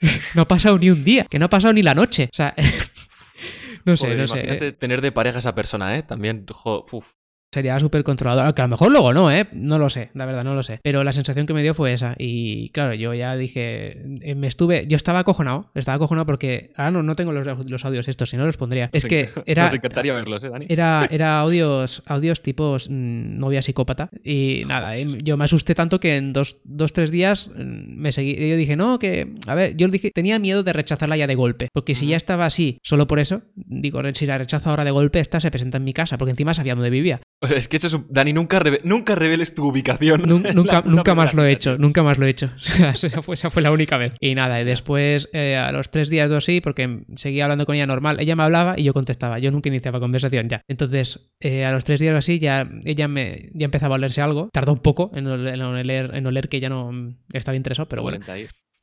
No 0.34 0.42
ha 0.42 0.48
pasado 0.48 0.78
ni 0.78 0.88
un 0.88 1.04
día, 1.04 1.26
que 1.28 1.38
no 1.38 1.44
ha 1.44 1.50
pasado 1.50 1.74
ni 1.74 1.82
la 1.82 1.92
noche. 1.92 2.30
O 2.32 2.34
sea, 2.34 2.54
no 3.84 3.98
sé, 3.98 4.14
no 4.14 4.26
sé. 4.26 4.38
Imagínate 4.38 4.72
tener 4.72 5.02
de 5.02 5.12
pareja 5.12 5.36
a 5.36 5.40
esa 5.40 5.54
persona, 5.54 5.94
¿eh? 5.94 6.02
También, 6.02 6.46
uf 6.64 7.04
sería 7.52 7.78
súper 7.80 8.04
controlador. 8.04 8.54
Que 8.54 8.62
a 8.62 8.64
lo 8.66 8.70
mejor 8.70 8.90
luego 8.92 9.12
no, 9.12 9.30
¿eh? 9.30 9.46
No 9.52 9.78
lo 9.78 9.90
sé, 9.90 10.10
la 10.14 10.26
verdad, 10.26 10.44
no 10.44 10.54
lo 10.54 10.62
sé. 10.62 10.80
Pero 10.82 11.04
la 11.04 11.12
sensación 11.12 11.46
que 11.46 11.54
me 11.54 11.62
dio 11.62 11.74
fue 11.74 11.92
esa. 11.92 12.14
Y 12.18 12.70
claro, 12.70 12.94
yo 12.94 13.14
ya 13.14 13.36
dije, 13.36 14.02
eh, 14.22 14.34
me 14.34 14.46
estuve, 14.46 14.86
yo 14.86 14.96
estaba 14.96 15.20
acojonado, 15.20 15.70
estaba 15.74 15.96
acojonado 15.96 16.26
porque, 16.26 16.72
ahora 16.76 16.90
no, 16.90 17.02
no 17.02 17.16
tengo 17.16 17.32
los, 17.32 17.46
los 17.46 17.84
audios 17.84 18.08
estos, 18.08 18.30
si 18.30 18.36
no 18.36 18.46
los 18.46 18.56
pondría. 18.56 18.90
Es 18.92 19.06
que 19.06 19.30
era... 19.46 19.64
Nos 19.64 19.74
encantaría 19.74 20.12
verlos, 20.12 20.42
¿eh, 20.44 20.48
Dani? 20.48 20.66
Era, 20.68 21.08
era 21.10 21.40
audios, 21.40 22.02
audios 22.06 22.42
tipos 22.42 22.88
mm, 22.88 23.38
novia 23.38 23.62
psicópata. 23.62 24.10
Y 24.24 24.62
nada, 24.66 24.96
eh, 24.96 25.06
yo 25.22 25.36
me 25.36 25.44
asusté 25.44 25.74
tanto 25.74 26.00
que 26.00 26.16
en 26.16 26.32
dos, 26.32 26.58
dos, 26.64 26.92
tres 26.92 27.10
días 27.10 27.48
mm, 27.48 27.96
me 27.96 28.12
seguí. 28.12 28.34
Yo 28.34 28.56
dije, 28.56 28.76
no, 28.76 28.98
que, 28.98 29.34
a 29.46 29.54
ver, 29.54 29.76
yo 29.76 29.88
dije, 29.88 30.10
tenía 30.10 30.38
miedo 30.38 30.62
de 30.62 30.72
rechazarla 30.72 31.16
ya 31.16 31.26
de 31.26 31.34
golpe. 31.34 31.68
Porque 31.72 31.94
si 31.94 32.06
ya 32.06 32.16
estaba 32.16 32.46
así, 32.46 32.78
solo 32.82 33.06
por 33.06 33.18
eso, 33.18 33.42
digo, 33.54 34.00
si 34.14 34.26
la 34.26 34.38
rechazo 34.38 34.70
ahora 34.70 34.84
de 34.84 34.90
golpe, 34.90 35.20
esta 35.20 35.40
se 35.40 35.50
presenta 35.50 35.78
en 35.78 35.84
mi 35.84 35.92
casa, 35.92 36.18
porque 36.18 36.30
encima 36.30 36.54
sabía 36.54 36.74
dónde 36.74 36.90
vivía. 36.90 37.20
Es 37.40 37.68
que 37.68 37.78
eso 37.78 37.86
es 37.86 37.94
un... 37.94 38.06
Dani, 38.10 38.34
nunca, 38.34 38.62
nunca 38.84 39.14
reveles 39.14 39.54
tu 39.54 39.66
ubicación. 39.66 40.22
nunca, 40.26 40.82
nunca 40.84 41.14
más 41.14 41.32
lo 41.32 41.44
he 41.44 41.52
hecho, 41.52 41.78
nunca 41.78 42.02
más 42.02 42.18
lo 42.18 42.26
he 42.26 42.30
hecho. 42.30 42.50
esa, 42.92 43.22
fue, 43.22 43.34
esa 43.34 43.48
fue 43.48 43.62
la 43.62 43.72
única 43.72 43.96
vez. 43.96 44.12
Y 44.20 44.34
nada, 44.34 44.60
y 44.60 44.64
después, 44.64 45.30
eh, 45.32 45.56
a 45.56 45.72
los 45.72 45.90
tres 45.90 46.10
días 46.10 46.30
o 46.30 46.36
así, 46.36 46.60
porque 46.60 47.02
seguía 47.14 47.44
hablando 47.44 47.64
con 47.64 47.76
ella 47.76 47.86
normal, 47.86 48.20
ella 48.20 48.36
me 48.36 48.42
hablaba 48.42 48.78
y 48.78 48.84
yo 48.84 48.92
contestaba. 48.92 49.38
Yo 49.38 49.50
nunca 49.50 49.70
iniciaba 49.70 50.00
conversación 50.00 50.48
ya. 50.48 50.62
Entonces, 50.68 51.30
eh, 51.40 51.64
a 51.64 51.72
los 51.72 51.84
tres 51.84 52.00
días 52.00 52.14
o 52.14 52.18
así, 52.18 52.38
ya 52.38 52.70
ella 52.84 53.08
me, 53.08 53.50
ya 53.54 53.64
empezaba 53.64 53.94
a 53.94 53.98
olerse 53.98 54.20
algo. 54.20 54.50
Tardó 54.52 54.72
un 54.72 54.80
poco 54.80 55.10
en 55.14 55.26
oler, 55.26 56.14
en 56.14 56.26
oler 56.26 56.48
que 56.48 56.60
ya 56.60 56.68
no 56.68 57.14
estaba 57.32 57.56
interesado, 57.56 57.88
pero 57.88 58.02
bueno. 58.02 58.18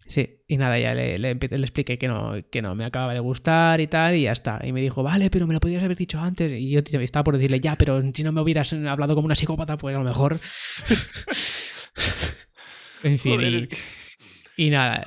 Sí, 0.08 0.40
y 0.48 0.56
nada, 0.56 0.80
ya 0.80 0.96
le, 0.96 1.18
le, 1.18 1.36
le, 1.36 1.58
expliqué 1.58 1.98
que 1.98 2.08
no, 2.08 2.36
que 2.50 2.62
no 2.62 2.76
me 2.76 2.86
acababa 2.86 3.14
de 3.14 3.20
gustar 3.20 3.82
y 3.82 3.88
tal, 3.88 4.16
y 4.16 4.22
ya 4.24 4.32
está. 4.32 4.62
Y 4.64 4.72
me 4.72 4.80
dijo, 4.82 5.04
vale, 5.04 5.30
pero 5.30 5.48
me 5.48 5.54
lo 5.54 5.60
podrías 5.60 5.84
haber 5.84 5.98
dicho 5.98 6.18
antes. 6.18 6.50
Y 6.54 6.70
yo 6.70 6.80
estaba 6.80 7.26
por 7.26 7.36
decirle, 7.36 7.60
ya, 7.60 7.76
pero 7.76 8.02
si 8.14 8.24
no 8.24 8.32
me 8.32 8.40
hubieras 8.40 8.72
hablado 8.72 9.16
como 9.16 9.26
una 9.26 9.36
psicópata, 9.36 9.76
pues 9.78 9.94
a 9.94 10.00
lo 10.00 10.06
mejor. 10.06 10.40
en 13.04 13.20
fin, 13.20 13.68
y, 14.56 14.70
nada. 14.70 15.04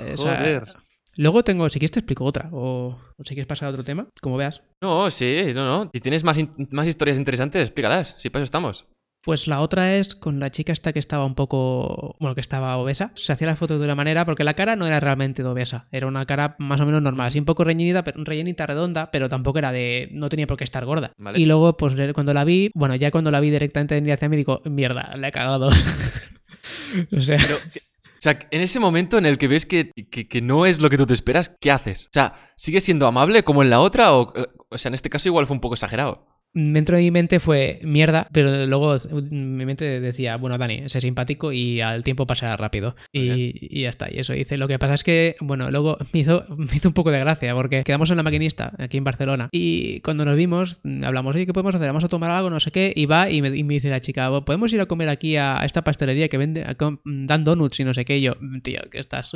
luego 1.17 1.43
tengo, 1.43 1.71
si 1.71 1.79
quieres 1.79 1.93
te 1.93 2.01
explico 2.01 2.25
otra, 2.25 2.51
o, 2.53 2.99
o, 3.17 3.25
si 3.25 3.35
quieres 3.35 3.47
pasar 3.47 3.69
a 3.69 3.71
otro 3.71 3.83
tema, 3.83 4.07
como 4.21 4.37
veas. 4.37 4.69
No, 4.83 5.11
sí, 5.11 5.45
no, 5.55 5.65
no. 5.65 5.91
Si 5.93 6.01
tienes 6.01 6.25
más, 6.25 6.37
más 6.71 6.87
historias 6.87 7.17
interesantes, 7.17 7.63
explícalas, 7.63 8.17
si 8.19 8.29
para 8.29 8.43
eso 8.43 8.45
estamos. 8.45 8.87
Pues 9.23 9.47
la 9.47 9.61
otra 9.61 9.97
es 9.97 10.15
con 10.15 10.41
la 10.41 10.51
chica 10.51 10.73
esta 10.73 10.95
que 10.95 10.99
estaba 10.99 11.27
un 11.27 11.35
poco, 11.35 12.17
bueno, 12.19 12.35
que 12.35 12.41
estaba 12.41 12.79
obesa. 12.79 13.13
Se 13.15 13.33
hacía 13.33 13.47
la 13.47 13.57
foto 13.57 13.79
de 13.79 13.85
una 13.85 13.95
manera 13.95 14.25
porque 14.25 14.45
la 14.45 14.55
cara 14.55 14.77
no 14.77 14.87
era 14.87 14.99
realmente 14.99 15.43
de 15.43 15.49
obesa, 15.49 15.89
era 15.93 16.07
una 16.07 16.25
cara 16.25 16.57
más 16.59 16.81
o 16.81 16.87
menos 16.87 17.03
normal, 17.03 17.27
así 17.27 17.39
un 17.39 17.45
poco 17.45 17.63
rellenita, 17.63 18.03
rellenita 18.03 18.67
redonda, 18.67 19.11
pero 19.11 19.29
tampoco 19.29 19.59
era 19.59 19.73
de, 19.73 20.09
no 20.13 20.31
tenía 20.31 20.47
por 20.47 20.57
qué 20.57 20.65
estar 20.65 20.87
gorda. 20.87 21.13
Y 21.35 21.45
luego, 21.45 21.77
pues 21.77 21.95
cuando 22.15 22.33
la 22.33 22.45
vi, 22.45 22.71
bueno, 22.75 22.95
ya 22.95 23.11
cuando 23.11 23.31
la 23.31 23.41
vi 23.41 23.51
directamente 23.51 23.95
venir 23.95 24.15
hacia 24.15 24.31
mí, 24.31 24.39
digo, 24.39 24.63
mierda, 24.65 25.15
la 25.17 25.29
he 25.29 25.33
cagado. 25.33 25.69
o 27.17 27.21
sea... 27.21 27.37
o 27.37 28.21
sea, 28.21 28.39
en 28.51 28.63
ese 28.63 28.81
momento 28.81 29.19
en 29.19 29.27
el 29.27 29.37
que 29.37 29.49
ves 29.49 29.67
que, 29.67 29.91
que, 30.11 30.41
no 30.41 30.65
es 30.65 30.81
lo 30.81 30.89
que 30.89 30.97
tú 30.97 31.07
te 31.07 31.13
esperas, 31.13 31.55
¿qué 31.61 31.71
haces? 31.71 32.07
O 32.07 32.11
sea, 32.15 32.53
¿sigues 32.57 32.85
siendo 32.85 33.07
amable 33.07 33.45
como 33.45 33.63
en 33.63 33.69
la 33.69 33.81
otra? 33.81 34.15
O, 34.15 34.33
o 34.71 34.79
sea, 34.79 34.89
en 34.89 34.95
este 34.95 35.11
caso 35.11 35.29
igual 35.29 35.47
fue 35.47 35.55
un 35.55 35.61
poco 35.61 35.75
exagerado 35.75 36.30
dentro 36.53 36.97
de 36.97 37.03
mi 37.03 37.11
mente 37.11 37.41
fue 37.41 37.81
mierda, 37.83 38.29
pero 38.33 38.67
luego 38.67 38.97
mi 39.31 39.65
mente 39.65 40.01
decía, 40.01 40.37
bueno, 40.37 40.59
Dani, 40.59 40.89
sé 40.89 41.01
simpático 41.01 41.53
y 41.53 41.81
al 41.81 42.05
tiempo 42.05 42.27
pasará 42.27 42.57
rápido. 42.57 42.95
Y, 43.13 43.83
ya 43.83 43.89
está, 43.89 44.11
y 44.11 44.19
eso 44.19 44.35
hice. 44.35 44.57
Lo 44.57 44.69
que 44.69 44.79
pasa 44.79 44.95
es 44.95 45.05
que, 45.05 45.37
bueno, 45.41 45.71
luego 45.71 45.99
me 46.13 46.21
hizo, 46.21 46.45
me 46.57 46.67
hizo 46.75 46.89
un 46.89 46.95
poco 46.95 47.11
de 47.11 47.19
gracia 47.19 47.55
porque 47.55 47.85
quedamos 47.85 48.11
en 48.11 48.17
la 48.17 48.23
maquinista 48.23 48.73
aquí 48.79 48.97
en 48.97 49.05
Barcelona 49.05 49.49
y 49.53 50.01
cuando 50.01 50.25
nos 50.25 50.37
vimos 50.37 50.81
hablamos, 51.05 51.35
oye, 51.35 51.47
¿qué 51.47 51.53
podemos 51.53 51.75
hacer? 51.75 51.87
Vamos 51.87 52.05
a 52.05 52.09
tomar 52.09 52.31
algo, 52.31 52.51
no 52.51 52.61
sé 52.61 52.71
qué, 52.71 52.93
y 52.95 53.07
va 53.07 53.31
y 53.31 53.43
me, 53.43 53.51
dice 53.51 53.91
la 53.91 54.01
chica, 54.01 54.31
¿podemos 54.45 54.73
ir 54.73 54.81
a 54.81 54.87
comer 54.87 55.09
aquí 55.09 55.37
a 55.37 55.63
esta 55.65 55.83
pastelería 55.85 56.29
que 56.29 56.39
vende, 56.39 56.67
dan 57.05 57.45
donuts 57.45 57.81
y 57.81 57.85
no 57.85 57.95
sé 57.95 58.05
qué? 58.05 58.19
Y 58.19 58.23
yo, 58.23 58.35
tío, 58.63 58.81
que 58.91 58.99
estás, 58.99 59.33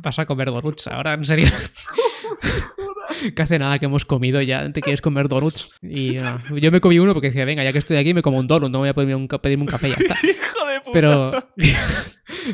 vas 0.00 0.18
a 0.18 0.26
comer 0.26 0.50
donuts 0.50 0.86
ahora, 0.88 1.14
en 1.14 1.24
serio. 1.24 1.48
que 3.34 3.42
hace 3.42 3.58
nada 3.58 3.78
que 3.78 3.86
hemos 3.86 4.04
comido 4.04 4.40
ya, 4.42 4.70
te 4.72 4.80
quieres 4.80 5.00
comer 5.00 5.28
donuts. 5.28 5.78
Y 5.82 6.14
yo 6.14 6.72
me 6.72 6.80
comí 6.80 6.98
uno 6.98 7.14
porque 7.14 7.28
decía, 7.28 7.44
venga, 7.44 7.64
ya 7.64 7.72
que 7.72 7.78
estoy 7.78 7.96
aquí 7.96 8.14
me 8.14 8.22
como 8.22 8.38
un 8.38 8.46
donut, 8.46 8.70
no 8.70 8.78
voy 8.78 8.88
a 8.88 8.94
pedirme 8.94 9.14
un, 9.14 9.28
pedirme 9.28 9.66
café 9.66 9.90
ya 9.90 9.96
está. 9.96 10.16
Puta. 10.86 10.92
Pero, 10.92 11.32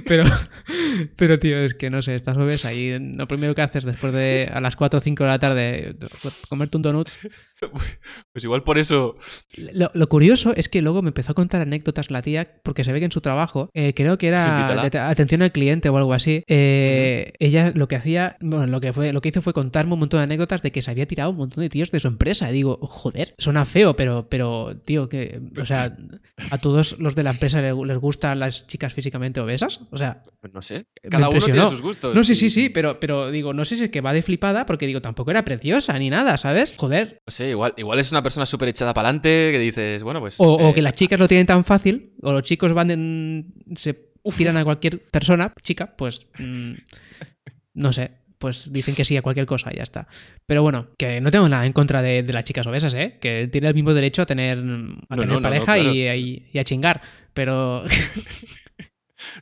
pero, 0.07 0.25
pero, 1.17 1.39
tío, 1.39 1.59
es 1.59 1.75
que 1.75 1.89
no 1.89 2.03
sé, 2.03 2.15
estás 2.15 2.37
obesa 2.37 2.75
y 2.75 2.99
lo 2.99 3.27
primero 3.27 3.55
que 3.55 3.63
haces 3.63 3.85
después 3.85 4.13
de 4.13 4.51
a 4.53 4.61
las 4.61 4.77
4 4.77 4.99
o 4.99 5.01
5 5.01 5.25
de 5.25 5.31
la 5.31 5.39
tarde 5.39 5.97
comerte 6.49 6.77
un 6.77 6.83
donut. 6.83 7.09
Pues 8.33 8.45
igual 8.45 8.65
por 8.65 8.79
eso. 8.79 9.17
Lo, 9.95 10.09
curioso 10.09 10.53
es 10.57 10.69
que 10.69 10.83
luego 10.83 11.01
me 11.01 11.09
empezó 11.09 11.33
a 11.33 11.35
contar 11.35 11.61
anécdotas 11.61 12.11
la 12.11 12.21
tía, 12.21 12.61
porque 12.65 12.85
se 12.85 12.93
ve 12.93 12.99
que 12.99 13.05
en 13.07 13.13
su 13.13 13.21
trabajo, 13.21 13.71
eh, 13.73 13.95
creo 13.95 14.19
que 14.19 14.29
era 14.29 14.83
atención 15.09 15.43
al 15.43 15.53
cliente 15.53 15.89
o 15.89 15.97
algo 15.97 16.13
así. 16.13 16.43
Eh, 16.49 17.33
ella 17.39 17.73
lo 17.75 17.89
que 17.89 17.97
hacía, 17.97 18.37
bueno, 18.41 18.67
lo 18.67 18.81
que 18.81 18.93
fue, 18.93 19.13
lo 19.13 19.21
que 19.21 19.29
hizo 19.29 19.43
fue 19.43 19.53
contarme 19.53 19.95
un 19.95 20.01
montón 20.01 20.19
de 20.19 20.25
anécdotas 20.25 20.63
de 20.63 20.73
que 20.73 20.83
se 20.83 20.91
había 20.91 21.07
tirado 21.07 21.31
un 21.31 21.37
montón 21.37 21.63
de 21.63 21.71
tíos 21.71 21.91
de 21.91 22.01
su 22.01 22.09
empresa. 22.09 22.51
Y 22.51 22.55
digo, 22.55 22.79
joder, 22.83 23.35
suena 23.39 23.65
feo, 23.65 23.95
pero, 23.95 24.29
pero, 24.29 24.77
tío, 24.85 25.09
que, 25.09 25.41
o 25.61 25.67
sea, 25.67 25.97
a 26.51 26.59
todos 26.59 26.99
los 26.99 27.15
de 27.15 27.23
la 27.23 27.31
empresa 27.31 27.63
les, 27.63 27.99
gustan 28.23 28.39
las 28.39 28.67
chicas 28.67 28.93
físicamente 28.93 29.41
obesas. 29.41 29.81
O 29.91 29.99
sea, 29.99 30.23
pues 30.41 30.53
no 30.53 30.63
sé, 30.63 30.87
cada 31.11 31.29
uno 31.29 31.41
tiene 31.41 31.69
sus 31.69 31.83
gustos. 31.83 32.15
No, 32.15 32.23
sí, 32.23 32.35
sí, 32.35 32.51
sí, 32.51 32.69
pero, 32.69 33.01
pero 33.01 33.31
digo, 33.31 33.53
no 33.53 33.65
sé 33.65 33.77
si 33.77 33.85
es 33.85 33.91
que 33.91 34.01
va 34.01 34.13
de 34.13 34.23
flipada, 34.23 34.65
porque 34.65 34.87
digo, 34.87 35.01
tampoco 35.03 35.33
era 35.33 35.45
preciosa 35.45 35.99
ni 35.99 36.09
nada, 36.09 36.39
¿sabes? 36.39 36.75
Joder. 36.77 37.21
No 37.27 37.33
sé, 37.33 37.51
igual, 37.51 37.75
igual 37.77 37.99
es 37.99 38.13
una 38.13 38.23
persona 38.23 38.47
súper 38.47 38.69
echada 38.69 38.95
para 38.95 39.09
adelante 39.09 39.51
que 39.53 39.59
dices, 39.59 40.03
bueno, 40.05 40.21
pues. 40.21 40.37
O, 40.39 40.71
eh, 40.71 40.75
que 40.75 40.83
las 40.83 40.95
chicas 40.95 41.19
lo 41.19 41.27
tienen 41.27 41.47
tan 41.47 41.65
fácil, 41.65 42.15
o 42.23 42.33
los 42.33 42.43
chicos 42.43 42.73
van 42.73 42.93
en, 42.93 43.55
se 43.75 44.13
tiran 44.37 44.57
a 44.57 44.65
cualquier 44.65 45.03
persona, 45.11 45.53
chica, 45.61 45.95
pues. 45.97 46.29
Mm, 46.39 46.75
no 47.75 47.93
sé 47.93 48.22
pues 48.43 48.73
dicen 48.73 48.97
que 48.97 49.05
sí 49.05 49.17
a 49.17 49.23
cualquier 49.23 49.47
cosa 49.47 49.71
y 49.73 49.77
ya 49.77 49.85
está. 49.85 50.09
Pero 50.47 50.63
bueno, 50.63 50.89
que 50.99 51.21
no 51.21 51.31
tengo 51.31 51.49
nada 51.49 51.65
en 51.65 51.73
contra 51.73 52.03
de, 52.03 52.25
las 52.25 52.43
chicas 52.43 52.67
obesas, 52.67 52.93
¿eh? 52.93 53.17
Que 53.21 53.47
tiene 53.47 53.69
el 53.69 53.75
mismo 53.75 53.95
derecho 53.95 54.23
a 54.23 54.27
tener, 54.27 54.59
a 55.09 55.17
tener 55.17 55.41
pareja 55.41 55.79
y, 55.79 56.59
a 56.59 56.65
chingar, 56.65 57.01
pero... 57.33 57.85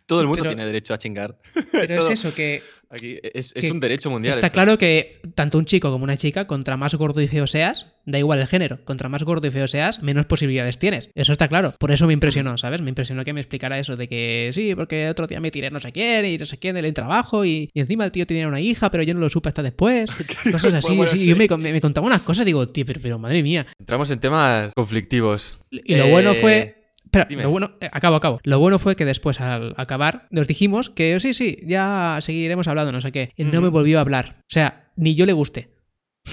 Todo 0.06 0.20
el 0.20 0.26
mundo 0.26 0.42
tiene 0.42 0.66
derecho 0.66 0.94
a 0.94 0.98
chingar. 0.98 1.36
Pero 1.72 2.02
es 2.02 2.10
eso, 2.10 2.34
que 2.34 2.62
Aquí 2.92 3.20
es, 3.22 3.54
un 3.70 3.78
derecho 3.78 4.10
mundial. 4.10 4.34
Está 4.34 4.50
claro 4.50 4.76
que 4.76 5.20
tanto 5.36 5.58
un 5.58 5.64
chico 5.64 5.92
como 5.92 6.02
una 6.02 6.16
chica, 6.16 6.48
contra 6.48 6.76
más 6.76 6.92
gordo 6.96 7.20
y 7.22 7.28
feo 7.28 7.46
seas, 7.46 7.86
da 8.04 8.18
igual 8.18 8.40
el 8.40 8.48
género, 8.48 8.84
contra 8.84 9.08
más 9.08 9.22
gordo 9.22 9.46
y 9.46 9.52
feo 9.52 9.68
seas, 9.68 10.02
menos 10.02 10.26
posibilidades 10.26 10.76
tienes. 10.76 11.08
Eso 11.14 11.30
está 11.30 11.46
claro. 11.46 11.72
Por 11.78 11.92
eso 11.92 12.08
me 12.08 12.14
impresionó, 12.14 12.58
¿sabes? 12.58 12.82
Me 12.82 12.88
impresionó 12.88 13.24
que 13.24 13.32
me 13.32 13.40
explicara 13.40 13.78
eso 13.78 13.96
de 13.96 14.08
que 14.08 14.50
sí, 14.52 14.74
porque 14.74 15.08
otro 15.08 15.28
día 15.28 15.38
me 15.38 15.52
tiré 15.52 15.70
no 15.70 15.78
sé 15.78 15.92
quién 15.92 16.26
y 16.26 16.36
no 16.36 16.44
sé 16.44 16.58
quién 16.58 16.74
del 16.74 16.92
trabajo 16.92 17.44
y, 17.44 17.70
encima 17.74 18.04
el 18.04 18.10
tío 18.10 18.26
tenía 18.26 18.48
una 18.48 18.60
hija, 18.60 18.90
pero 18.90 19.04
yo 19.04 19.14
no 19.14 19.20
lo 19.20 19.30
supe 19.30 19.50
hasta 19.50 19.62
después. 19.62 20.10
Cosas 20.50 20.74
así. 20.74 20.98
sí, 21.10 21.26
Yo 21.26 21.36
me, 21.36 21.46
contaba 21.80 22.08
unas 22.08 22.22
cosas, 22.22 22.44
digo, 22.44 22.68
tío, 22.70 22.84
pero, 22.84 23.20
madre 23.20 23.44
mía. 23.44 23.68
Entramos 23.78 24.10
en 24.10 24.18
temas 24.18 24.74
conflictivos. 24.74 25.60
Y 25.70 25.94
lo 25.94 26.08
bueno 26.08 26.34
fue 26.34 26.79
lo 27.12 27.50
bueno, 27.50 27.72
eh, 27.80 27.88
acabo, 27.92 28.16
acabo. 28.16 28.40
Lo 28.44 28.58
bueno 28.58 28.78
fue 28.78 28.96
que 28.96 29.04
después 29.04 29.40
al 29.40 29.74
acabar 29.76 30.26
nos 30.30 30.46
dijimos 30.46 30.90
que 30.90 31.18
sí, 31.20 31.34
sí, 31.34 31.58
ya 31.66 32.18
seguiremos 32.20 32.68
hablando, 32.68 32.92
no 32.92 33.00
sé 33.00 33.12
qué. 33.12 33.32
Y 33.36 33.44
no 33.44 33.60
me 33.60 33.68
volvió 33.68 33.98
a 33.98 34.02
hablar. 34.02 34.36
O 34.40 34.52
sea, 34.52 34.90
ni 34.96 35.14
yo 35.14 35.26
le 35.26 35.32
gusté. 35.32 35.70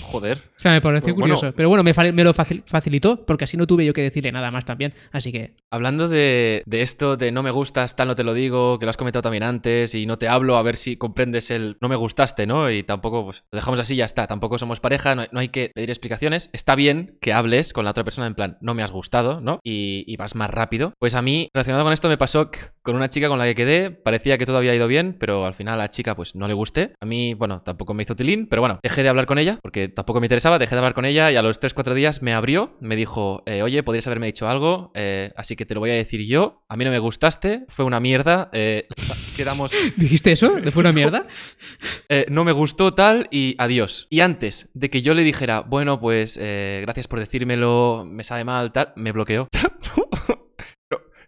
Joder. 0.08 0.38
O 0.40 0.60
sea, 0.60 0.72
me 0.74 0.82
pareció 0.82 1.14
Bueno, 1.14 1.36
curioso. 1.36 1.56
Pero 1.56 1.70
bueno, 1.70 1.84
me, 1.84 1.94
me 2.14 2.24
lo 2.24 2.34
facil- 2.34 2.64
facilitó 2.66 3.26
porque 3.26 3.44
así 3.46 3.58
no 3.58 3.68
tuve 3.68 3.86
yo 3.86 3.94
que 3.94 4.02
decirle 4.02 4.32
nada 4.32 4.52
más 4.52 4.66
también. 4.66 4.94
Así 5.12 5.32
que 5.32 5.56
Hablando 5.72 6.08
de, 6.08 6.64
de 6.66 6.82
esto 6.82 7.18
de 7.18 7.32
no 7.32 7.44
me 7.44 7.52
gustas, 7.52 7.96
tal 7.96 8.08
no 8.08 8.16
te 8.16 8.24
lo 8.24 8.34
digo, 8.34 8.80
que 8.80 8.86
lo 8.86 8.90
has 8.90 8.98
comentado 8.98 9.22
también 9.22 9.44
antes 9.44 9.94
y 9.96 10.06
no 10.06 10.18
te 10.18 10.28
hablo, 10.28 10.58
a 10.58 10.64
ver 10.64 10.78
si 10.78 10.96
comprendes 10.98 11.52
el 11.52 11.78
no 11.82 11.90
me 11.90 11.96
gustaste, 11.98 12.48
¿no? 12.48 12.72
Y 12.72 12.84
tampoco, 12.84 13.26
pues, 13.26 13.44
lo 13.52 13.58
dejamos 13.58 13.80
así 13.80 13.94
y 13.94 13.98
ya 13.98 14.06
está. 14.06 14.28
Tampoco 14.28 14.58
somos 14.58 14.80
pareja, 14.80 15.14
no 15.16 15.22
hay, 15.24 15.28
no 15.32 15.40
hay 15.40 15.50
que 15.50 15.72
pedir 15.76 15.90
explicaciones. 15.90 16.50
Está 16.54 16.76
bien 16.76 17.18
que 17.22 17.34
hables 17.34 17.74
con 17.74 17.84
la 17.86 17.92
otra 17.92 18.04
persona 18.04 18.28
en 18.28 18.36
plan, 18.36 18.58
no 18.62 18.74
me 18.74 18.84
has 18.84 18.92
gustado, 18.92 19.42
¿no? 19.42 19.60
Y, 19.64 20.04
y 20.08 20.16
vas 20.16 20.36
más 20.36 20.50
rápido. 20.50 20.94
Pues 21.00 21.16
a 21.16 21.22
mí, 21.22 21.50
relacionado 21.54 21.84
con 21.84 21.94
esto, 21.94 22.08
me 22.08 22.18
pasó 22.18 22.50
con 22.82 22.96
una 22.96 23.10
chica 23.10 23.28
con 23.28 23.38
la 23.40 23.46
que 23.46 23.56
quedé, 23.56 23.92
parecía 23.92 24.38
que 24.38 24.46
todo 24.46 24.58
había 24.58 24.74
ido 24.74 24.88
bien, 24.88 25.18
pero 25.20 25.46
al 25.46 25.54
final 25.54 25.74
a 25.76 25.78
la 25.78 25.90
chica, 25.90 26.16
pues, 26.16 26.34
no 26.36 26.48
le 26.48 26.54
gusté. 26.54 26.94
A 27.02 27.06
mí, 27.06 27.34
bueno, 27.34 27.62
tampoco 27.62 27.94
me 27.94 28.04
hizo 28.04 28.16
tilín, 28.16 28.48
pero 28.48 28.62
bueno, 28.62 28.80
dejé 28.82 29.04
de 29.04 29.10
hablar 29.10 29.26
con 29.26 29.38
ella, 29.38 29.60
porque 29.62 29.90
tampoco 29.98 30.20
me 30.20 30.28
interesaba, 30.28 30.60
dejé 30.60 30.76
de 30.76 30.80
hablar 30.80 30.94
con 30.94 31.06
ella 31.06 31.32
y 31.32 31.38
a 31.38 31.42
los 31.42 31.60
3-4 31.60 31.96
días 31.96 32.22
me 32.22 32.36
abrió, 32.36 32.78
me 32.80 32.96
dijo, 32.96 33.42
eh, 33.48 33.64
oye, 33.64 33.82
podrías 33.82 34.06
haberme 34.06 34.28
dicho 34.28 34.48
algo, 34.48 34.92
eh, 34.94 35.32
así 35.36 35.56
que 35.56 35.66
te 35.66 35.74
lo 35.74 35.80
voy 35.80 35.90
a 35.90 35.96
decir 35.96 36.24
yo. 36.28 36.64
A 36.70 36.78
mí 36.78 36.86
no 36.86 36.92
me 36.92 37.00
gustaste, 37.00 37.66
fue 37.68 37.84
una 37.84 38.00
mierda, 38.00 38.52
eh, 38.54 38.88
quedamos, 39.36 39.72
¿dijiste 39.98 40.32
eso? 40.32 40.56
¿De 40.56 40.72
fue 40.72 40.82
una 40.82 40.92
mierda? 40.92 41.26
eh, 42.10 42.28
no 42.30 42.44
me 42.44 42.52
gustó 42.52 42.94
tal 42.94 43.28
y 43.32 43.56
adiós. 43.58 44.06
Y 44.12 44.20
antes 44.20 44.70
de 44.76 44.92
que 44.92 45.02
yo 45.02 45.16
le 45.16 45.24
dijera, 45.24 45.62
bueno, 45.62 46.00
pues 46.00 46.38
eh, 46.40 46.80
gracias 46.84 47.08
por 47.08 47.20
decírmelo, 47.20 48.06
me 48.08 48.24
sabe 48.24 48.44
mal, 48.44 48.72
tal, 48.72 48.94
me 48.96 49.12
bloqueó. 49.12 49.48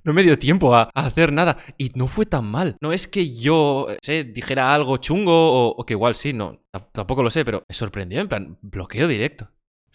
No, 0.03 0.13
me 0.13 0.23
dio 0.23 0.37
tiempo 0.39 0.75
a, 0.75 0.89
a 0.93 1.05
hacer 1.05 1.31
nada. 1.33 1.57
Y 1.77 1.91
no 1.95 2.07
fue 2.07 2.25
tan 2.25 2.45
mal. 2.45 2.77
No 2.81 2.91
es 2.93 3.07
que 3.07 3.33
yo, 3.35 3.87
eh, 3.89 3.97
sé, 4.01 4.23
dijera 4.23 4.73
algo 4.73 4.97
chungo 4.97 5.31
o, 5.33 5.75
o 5.77 5.85
que 5.85 5.93
igual 5.93 6.15
sí, 6.15 6.33
no. 6.33 6.61
Tampoco 6.91 7.23
lo 7.23 7.29
sé, 7.29 7.43
pero 7.45 7.63
me 7.67 7.75
sorprendió, 7.75 8.21
en 8.21 8.27
plan, 8.27 8.57
bloqueo 8.61 9.07
directo. 9.07 9.49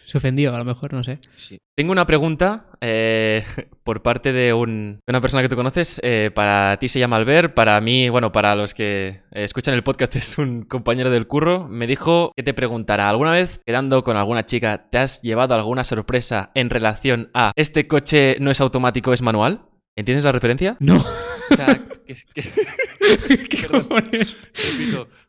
Se 0.07 0.19
ofendió, 0.19 0.55
a 0.55 0.59
lo 0.59 0.67
mejor, 0.67 0.93
no 0.93 1.03
sé. 1.03 1.19
Sí. 1.35 1.57
Tengo 1.75 1.91
una 1.91 2.07
pregunta 2.07 2.67
eh, 2.83 3.43
por 3.85 4.03
parte 4.03 4.35
de, 4.35 4.53
un- 4.53 4.99
de 5.07 5.11
una 5.11 5.23
persona 5.23 5.43
que 5.43 5.49
tú 5.49 5.57
conoces. 5.57 5.99
Eh, 6.05 6.31
para 6.35 6.77
ti 6.79 6.89
se 6.91 6.99
llama 7.01 7.17
Albert, 7.17 7.55
para 7.55 7.81
mí, 7.81 8.11
bueno, 8.11 8.31
para 8.31 8.55
los 8.55 8.75
que 8.75 9.23
eh, 9.33 9.45
escuchan 9.45 9.73
el 9.73 9.83
podcast 9.83 10.15
es 10.17 10.37
un 10.37 10.65
compañero 10.65 11.09
del 11.09 11.27
curro. 11.27 11.67
Me 11.69 11.87
dijo 11.87 12.33
que 12.37 12.43
te 12.43 12.53
preguntara, 12.53 13.09
¿alguna 13.09 13.33
vez 13.33 13.61
quedando 13.65 14.05
con 14.05 14.19
alguna 14.19 14.45
chica 14.45 14.91
te 14.91 14.99
has 14.99 15.23
llevado 15.23 15.55
alguna 15.55 15.85
sorpresa 15.85 16.51
en 16.55 16.69
relación 16.69 17.31
a 17.33 17.53
este 17.57 17.89
coche 17.89 18.37
no 18.41 18.51
es 18.51 18.61
automático, 18.61 19.15
es 19.15 19.23
manual? 19.23 19.63
¿Entiendes 19.97 20.25
la 20.25 20.33
referencia? 20.33 20.77
No. 20.81 20.97
O 20.97 21.57
sea, 21.57 21.79
que- 22.07 22.17
que- 22.35 22.43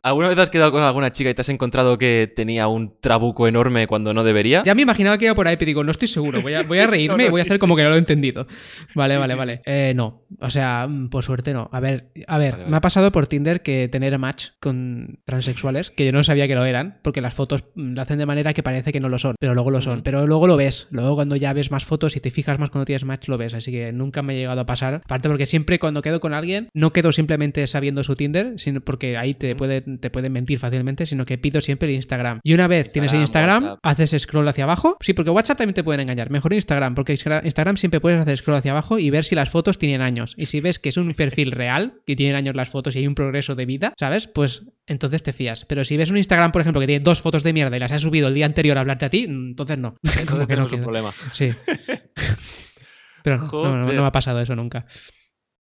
¿alguna 0.02 0.28
vez 0.28 0.38
has 0.38 0.50
quedado 0.50 0.72
con 0.72 0.82
alguna 0.82 1.10
chica 1.12 1.30
y 1.30 1.34
te 1.34 1.40
has 1.40 1.48
encontrado 1.48 1.98
que 1.98 2.32
tenía 2.34 2.68
un 2.68 2.94
trabuco 3.00 3.48
enorme 3.48 3.86
cuando 3.86 4.14
no 4.14 4.24
debería? 4.24 4.62
Ya 4.64 4.74
me 4.74 4.82
imaginaba 4.82 5.18
que 5.18 5.26
iba 5.26 5.34
por 5.34 5.48
ahí, 5.48 5.56
pero 5.56 5.66
digo, 5.66 5.84
no 5.84 5.90
estoy 5.90 6.08
seguro. 6.08 6.40
Voy 6.42 6.54
a, 6.54 6.62
voy 6.62 6.78
a 6.78 6.86
reírme 6.88 7.16
No, 7.16 7.22
no, 7.24 7.28
y 7.28 7.30
voy 7.30 7.40
a 7.40 7.44
hacer 7.44 7.54
sí. 7.56 7.58
como 7.58 7.76
que 7.76 7.82
no 7.82 7.88
lo 7.90 7.94
he 7.96 7.98
entendido. 7.98 8.46
Vale, 8.94 9.14
Sí, 9.14 9.20
vale, 9.20 9.34
vale. 9.34 9.60
Eh, 9.64 9.92
no. 9.96 10.22
O 10.40 10.50
sea, 10.50 10.86
mm, 10.88 11.08
por 11.08 11.24
suerte 11.24 11.52
no. 11.52 11.68
A 11.72 11.80
ver, 11.80 12.10
a 12.26 12.38
ver, 12.38 12.52
Vale, 12.52 12.62
vale. 12.64 12.70
me 12.70 12.76
ha 12.76 12.80
pasado 12.80 13.12
por 13.12 13.26
Tinder 13.26 13.62
que 13.62 13.88
tener 13.88 14.16
match 14.18 14.48
con 14.60 15.20
transexuales, 15.24 15.90
que 15.90 16.04
yo 16.06 16.12
no 16.12 16.22
sabía 16.24 16.46
que 16.48 16.54
lo 16.54 16.64
eran, 16.64 16.98
porque 17.02 17.20
las 17.20 17.34
fotos 17.34 17.64
mm, 17.74 17.94
lo 17.94 18.02
hacen 18.02 18.18
de 18.18 18.26
manera 18.26 18.52
que 18.54 18.62
parece 18.62 18.92
que 18.92 19.00
no 19.00 19.08
lo 19.08 19.18
son, 19.18 19.34
pero 19.40 19.54
luego 19.54 19.70
lo 19.70 19.80
son. 19.80 20.02
Pero 20.02 20.26
luego 20.26 20.46
lo 20.46 20.56
ves. 20.56 20.88
Luego 20.90 21.14
cuando 21.14 21.36
ya 21.36 21.52
ves 21.52 21.70
más 21.70 21.84
fotos 21.84 22.16
y 22.16 22.20
te 22.20 22.30
fijas 22.30 22.58
más 22.58 22.70
cuando 22.70 22.84
tienes 22.84 23.04
match, 23.04 23.28
lo 23.28 23.38
ves. 23.38 23.54
Así 23.54 23.70
que 23.72 23.92
nunca 23.92 24.22
me 24.22 24.34
ha 24.34 24.36
llegado 24.36 24.60
a 24.60 24.66
pasar. 24.66 25.02
Aparte 25.04 25.28
porque 25.28 25.46
siempre 25.46 25.78
cuando 25.78 26.02
quedo 26.02 26.20
con 26.20 26.34
alguien, 26.34 26.65
no 26.74 26.92
quedo 26.92 27.12
simplemente 27.12 27.66
sabiendo 27.66 28.04
su 28.04 28.16
Tinder, 28.16 28.54
sino 28.58 28.80
porque 28.80 29.16
ahí 29.16 29.34
te, 29.34 29.54
puede, 29.54 29.80
te 29.80 30.10
pueden 30.10 30.32
mentir 30.32 30.58
fácilmente, 30.58 31.06
sino 31.06 31.24
que 31.24 31.38
pido 31.38 31.60
siempre 31.60 31.88
el 31.88 31.94
Instagram. 31.94 32.40
Y 32.42 32.54
una 32.54 32.68
vez 32.68 32.92
tienes 32.92 33.12
el 33.12 33.20
Instagram, 33.20 33.64
WhatsApp. 33.64 33.78
haces 33.82 34.22
scroll 34.22 34.48
hacia 34.48 34.64
abajo. 34.64 34.96
Sí, 35.00 35.12
porque 35.12 35.30
WhatsApp 35.30 35.58
también 35.58 35.74
te 35.74 35.84
pueden 35.84 36.00
engañar. 36.00 36.30
Mejor 36.30 36.52
Instagram, 36.52 36.94
porque 36.94 37.12
Instagram 37.12 37.76
siempre 37.76 38.00
puedes 38.00 38.20
hacer 38.20 38.38
scroll 38.38 38.58
hacia 38.58 38.72
abajo 38.72 38.98
y 38.98 39.10
ver 39.10 39.24
si 39.24 39.34
las 39.34 39.50
fotos 39.50 39.78
tienen 39.78 40.00
años. 40.00 40.34
Y 40.36 40.46
si 40.46 40.60
ves 40.60 40.78
que 40.78 40.88
es 40.88 40.96
un 40.96 41.12
perfil 41.14 41.52
real, 41.52 42.00
que 42.06 42.16
tienen 42.16 42.36
años 42.36 42.54
las 42.54 42.68
fotos 42.68 42.96
y 42.96 43.00
hay 43.00 43.06
un 43.06 43.14
progreso 43.14 43.54
de 43.54 43.66
vida, 43.66 43.92
¿sabes? 43.98 44.26
Pues 44.26 44.64
entonces 44.86 45.22
te 45.22 45.32
fías. 45.32 45.64
Pero 45.64 45.84
si 45.84 45.96
ves 45.96 46.10
un 46.10 46.16
Instagram, 46.16 46.52
por 46.52 46.60
ejemplo, 46.60 46.80
que 46.80 46.86
tiene 46.86 47.02
dos 47.02 47.20
fotos 47.20 47.42
de 47.42 47.52
mierda 47.52 47.76
y 47.76 47.80
las 47.80 47.92
has 47.92 48.02
subido 48.02 48.28
el 48.28 48.34
día 48.34 48.46
anterior 48.46 48.76
a 48.78 48.80
hablarte 48.80 49.06
a 49.06 49.10
ti, 49.10 49.26
mm, 49.26 49.48
entonces 49.50 49.78
no. 49.78 49.96
Como 50.28 50.46
que 50.46 50.56
no 50.56 50.66
tenemos 50.66 50.72
un 50.72 50.82
problema. 50.82 51.12
Sí. 51.32 51.50
Pero 53.22 53.38
no, 53.38 53.46
no, 53.46 53.50
no, 53.50 53.76
no 53.78 53.84
Joder. 53.86 54.00
me 54.00 54.06
ha 54.06 54.12
pasado 54.12 54.40
eso 54.40 54.54
nunca. 54.54 54.86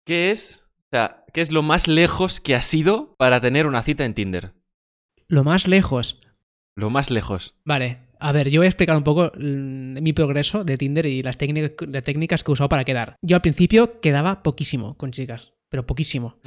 ¿Qué 0.05 0.31
es, 0.31 0.62
o 0.93 0.95
sea, 0.95 1.25
qué 1.33 1.41
es 1.41 1.51
lo 1.51 1.63
más 1.63 1.87
lejos 1.87 2.39
que 2.39 2.53
has 2.53 2.71
ido 2.71 3.15
para 3.17 3.41
tener 3.41 3.65
una 3.65 3.81
cita 3.81 4.05
en 4.05 4.13
Tinder? 4.13 4.53
Lo 5.27 5.43
más 5.43 5.67
lejos. 5.67 6.21
Lo 6.75 6.91
más 6.91 7.09
lejos. 7.09 7.55
Vale, 7.65 8.01
a 8.19 8.31
ver, 8.31 8.51
yo 8.51 8.59
voy 8.59 8.65
a 8.67 8.69
explicar 8.69 8.95
un 8.95 9.03
poco 9.03 9.31
mm, 9.35 10.03
mi 10.03 10.13
progreso 10.13 10.63
de 10.63 10.77
Tinder 10.77 11.07
y 11.07 11.23
las, 11.23 11.39
técnicas- 11.39 11.87
las 11.87 12.03
técnicas 12.03 12.43
que 12.43 12.51
he 12.51 12.53
usado 12.53 12.69
para 12.69 12.83
quedar. 12.85 13.15
Yo 13.23 13.35
al 13.35 13.41
principio 13.41 14.01
quedaba 14.01 14.43
poquísimo 14.43 14.95
con 14.95 15.09
chicas, 15.11 15.52
pero 15.73 15.87
poquísimo. 15.87 16.37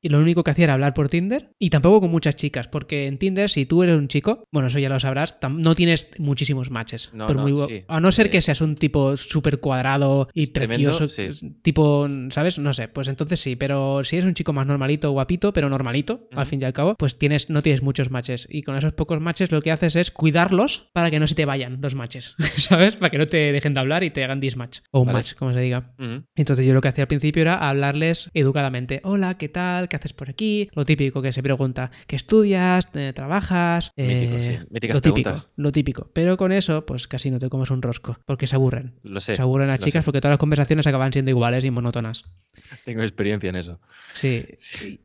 Y 0.00 0.08
lo 0.10 0.20
único 0.20 0.44
que 0.44 0.52
hacía 0.52 0.64
era 0.66 0.74
hablar 0.74 0.94
por 0.94 1.08
Tinder 1.08 1.50
y 1.58 1.70
tampoco 1.70 2.02
con 2.02 2.12
muchas 2.12 2.36
chicas, 2.36 2.68
porque 2.68 3.08
en 3.08 3.18
Tinder, 3.18 3.50
si 3.50 3.66
tú 3.66 3.82
eres 3.82 3.96
un 3.98 4.06
chico, 4.06 4.44
bueno, 4.52 4.68
eso 4.68 4.78
ya 4.78 4.88
lo 4.88 5.00
sabrás, 5.00 5.36
no 5.50 5.74
tienes 5.74 6.10
muchísimos 6.18 6.70
matches. 6.70 7.10
No, 7.12 7.26
por 7.26 7.34
no, 7.34 7.42
muy 7.42 7.52
gu- 7.52 7.66
sí. 7.66 7.84
A 7.88 7.98
no 8.00 8.12
ser 8.12 8.30
que 8.30 8.40
seas 8.40 8.60
un 8.60 8.76
tipo 8.76 9.16
súper 9.16 9.58
cuadrado 9.58 10.28
y 10.32 10.44
es 10.44 10.52
tremendo, 10.52 10.90
precioso, 10.96 11.08
sí. 11.32 11.56
tipo, 11.62 12.06
¿sabes? 12.30 12.60
No 12.60 12.72
sé, 12.72 12.86
pues 12.86 13.08
entonces 13.08 13.40
sí, 13.40 13.56
pero 13.56 14.04
si 14.04 14.14
eres 14.16 14.28
un 14.28 14.34
chico 14.34 14.52
más 14.52 14.64
normalito, 14.68 15.10
guapito, 15.10 15.52
pero 15.52 15.68
normalito, 15.68 16.28
al 16.30 16.46
fin 16.46 16.62
y 16.62 16.64
al 16.66 16.72
cabo, 16.72 16.94
pues 16.96 17.18
tienes, 17.18 17.50
no 17.50 17.60
tienes 17.60 17.82
muchos 17.82 18.08
matches. 18.12 18.46
Y 18.48 18.62
con 18.62 18.76
esos 18.76 18.92
pocos 18.92 19.20
matches 19.20 19.50
lo 19.50 19.60
que 19.60 19.72
haces 19.72 19.96
es 19.96 20.12
cuidarlos 20.12 20.88
para 20.92 21.10
que 21.10 21.18
no 21.18 21.26
se 21.26 21.34
te 21.34 21.44
vayan 21.46 21.80
los 21.80 21.96
matches, 21.96 22.36
¿sabes? 22.58 22.94
Para 22.94 23.10
que 23.10 23.18
no 23.18 23.26
te 23.26 23.50
dejen 23.50 23.74
de 23.74 23.80
hablar 23.80 24.04
y 24.04 24.10
te 24.10 24.22
hagan 24.22 24.38
dismatch. 24.38 24.78
O 24.92 25.00
un 25.00 25.06
Vale. 25.06 25.18
match, 25.18 25.34
como 25.34 25.52
se 25.52 25.58
diga. 25.60 25.94
Entonces 26.36 26.64
yo 26.64 26.74
lo 26.74 26.80
que 26.80 26.88
hacía 26.88 27.02
al 27.02 27.08
principio 27.08 27.42
era 27.42 27.68
hablarles 27.68 28.30
educadamente. 28.34 28.75
Hola, 29.04 29.38
¿qué 29.38 29.48
tal? 29.48 29.88
¿Qué 29.88 29.96
haces 29.96 30.12
por 30.12 30.28
aquí? 30.28 30.68
Lo 30.74 30.84
típico 30.84 31.22
que 31.22 31.32
se 31.32 31.42
pregunta. 31.42 31.90
¿Qué 32.06 32.16
estudias? 32.16 32.86
¿Eh, 32.94 33.12
¿Trabajas? 33.14 33.90
Mítico, 33.96 34.36
Eh, 34.36 34.44
sí. 34.44 34.58
Míticas 34.70 34.94
lo 34.96 35.00
típico, 35.00 35.22
preguntas. 35.30 35.52
lo 35.56 35.72
típico. 35.72 36.10
Pero 36.12 36.36
con 36.36 36.52
eso, 36.52 36.84
pues 36.84 37.06
casi 37.08 37.30
no 37.30 37.38
te 37.38 37.48
comes 37.48 37.70
un 37.70 37.80
rosco. 37.82 38.18
Porque 38.26 38.46
se 38.46 38.54
aburren. 38.56 38.94
Lo 39.02 39.20
sé. 39.20 39.34
se 39.34 39.42
aburren 39.42 39.70
a 39.70 39.76
lo 39.76 39.78
chicas 39.78 40.02
sé. 40.02 40.04
porque 40.04 40.20
todas 40.20 40.32
las 40.32 40.38
conversaciones 40.38 40.86
acaban 40.86 41.12
siendo 41.12 41.30
iguales 41.30 41.64
y 41.64 41.70
monótonas. 41.70 42.24
Tengo 42.84 43.02
experiencia 43.02 43.48
en 43.50 43.56
eso. 43.56 43.80
Sí. 44.12 44.44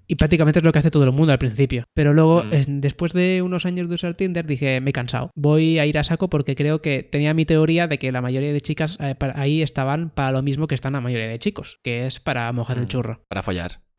Y 0.08 0.16
prácticamente 0.16 0.60
es 0.60 0.66
lo 0.66 0.72
que 0.72 0.80
hace 0.80 0.92
todo 0.92 1.04
el 1.04 1.12
mundo 1.12 1.32
al 1.34 1.40
principio. 1.40 1.86
Pero 1.94 2.14
luego, 2.14 2.44
Mm. 2.44 2.54
es- 2.54 2.66
después 2.70 3.14
de 3.14 3.42
unos 3.42 3.66
años 3.66 3.88
de 3.90 3.96
usar 3.96 4.16
Tinder, 4.16 4.46
dije, 4.46 4.82
me 4.82 4.90
he 4.90 4.94
cansado. 4.94 5.32
Voy 5.36 5.80
a 5.80 5.86
ir 5.86 5.98
a 5.98 6.04
saco 6.04 6.30
porque 6.30 6.56
creo 6.56 6.82
que 6.82 7.04
tenía 7.04 7.34
mi 7.34 7.46
teoría 7.46 7.88
de 7.88 8.00
que 8.00 8.12
la 8.12 8.22
mayoría 8.22 8.52
de 8.52 8.62
chicas 8.62 8.98
eh, 9.00 9.16
ahí 9.36 9.62
estaban 9.62 10.10
para 10.10 10.32
lo 10.32 10.42
mismo 10.42 10.68
que 10.68 10.76
están 10.76 10.94
la 10.94 11.02
mayoría 11.02 11.28
de 11.28 11.40
chicos, 11.40 11.78
que 11.84 12.06
es 12.08 12.20
para 12.20 12.52
mojar 12.52 12.78
el 12.78 12.86
Mm. 12.86 12.88
churro. 12.88 13.22
Para 13.28 13.44
follar. 13.44 13.61
Sí. 13.70 13.91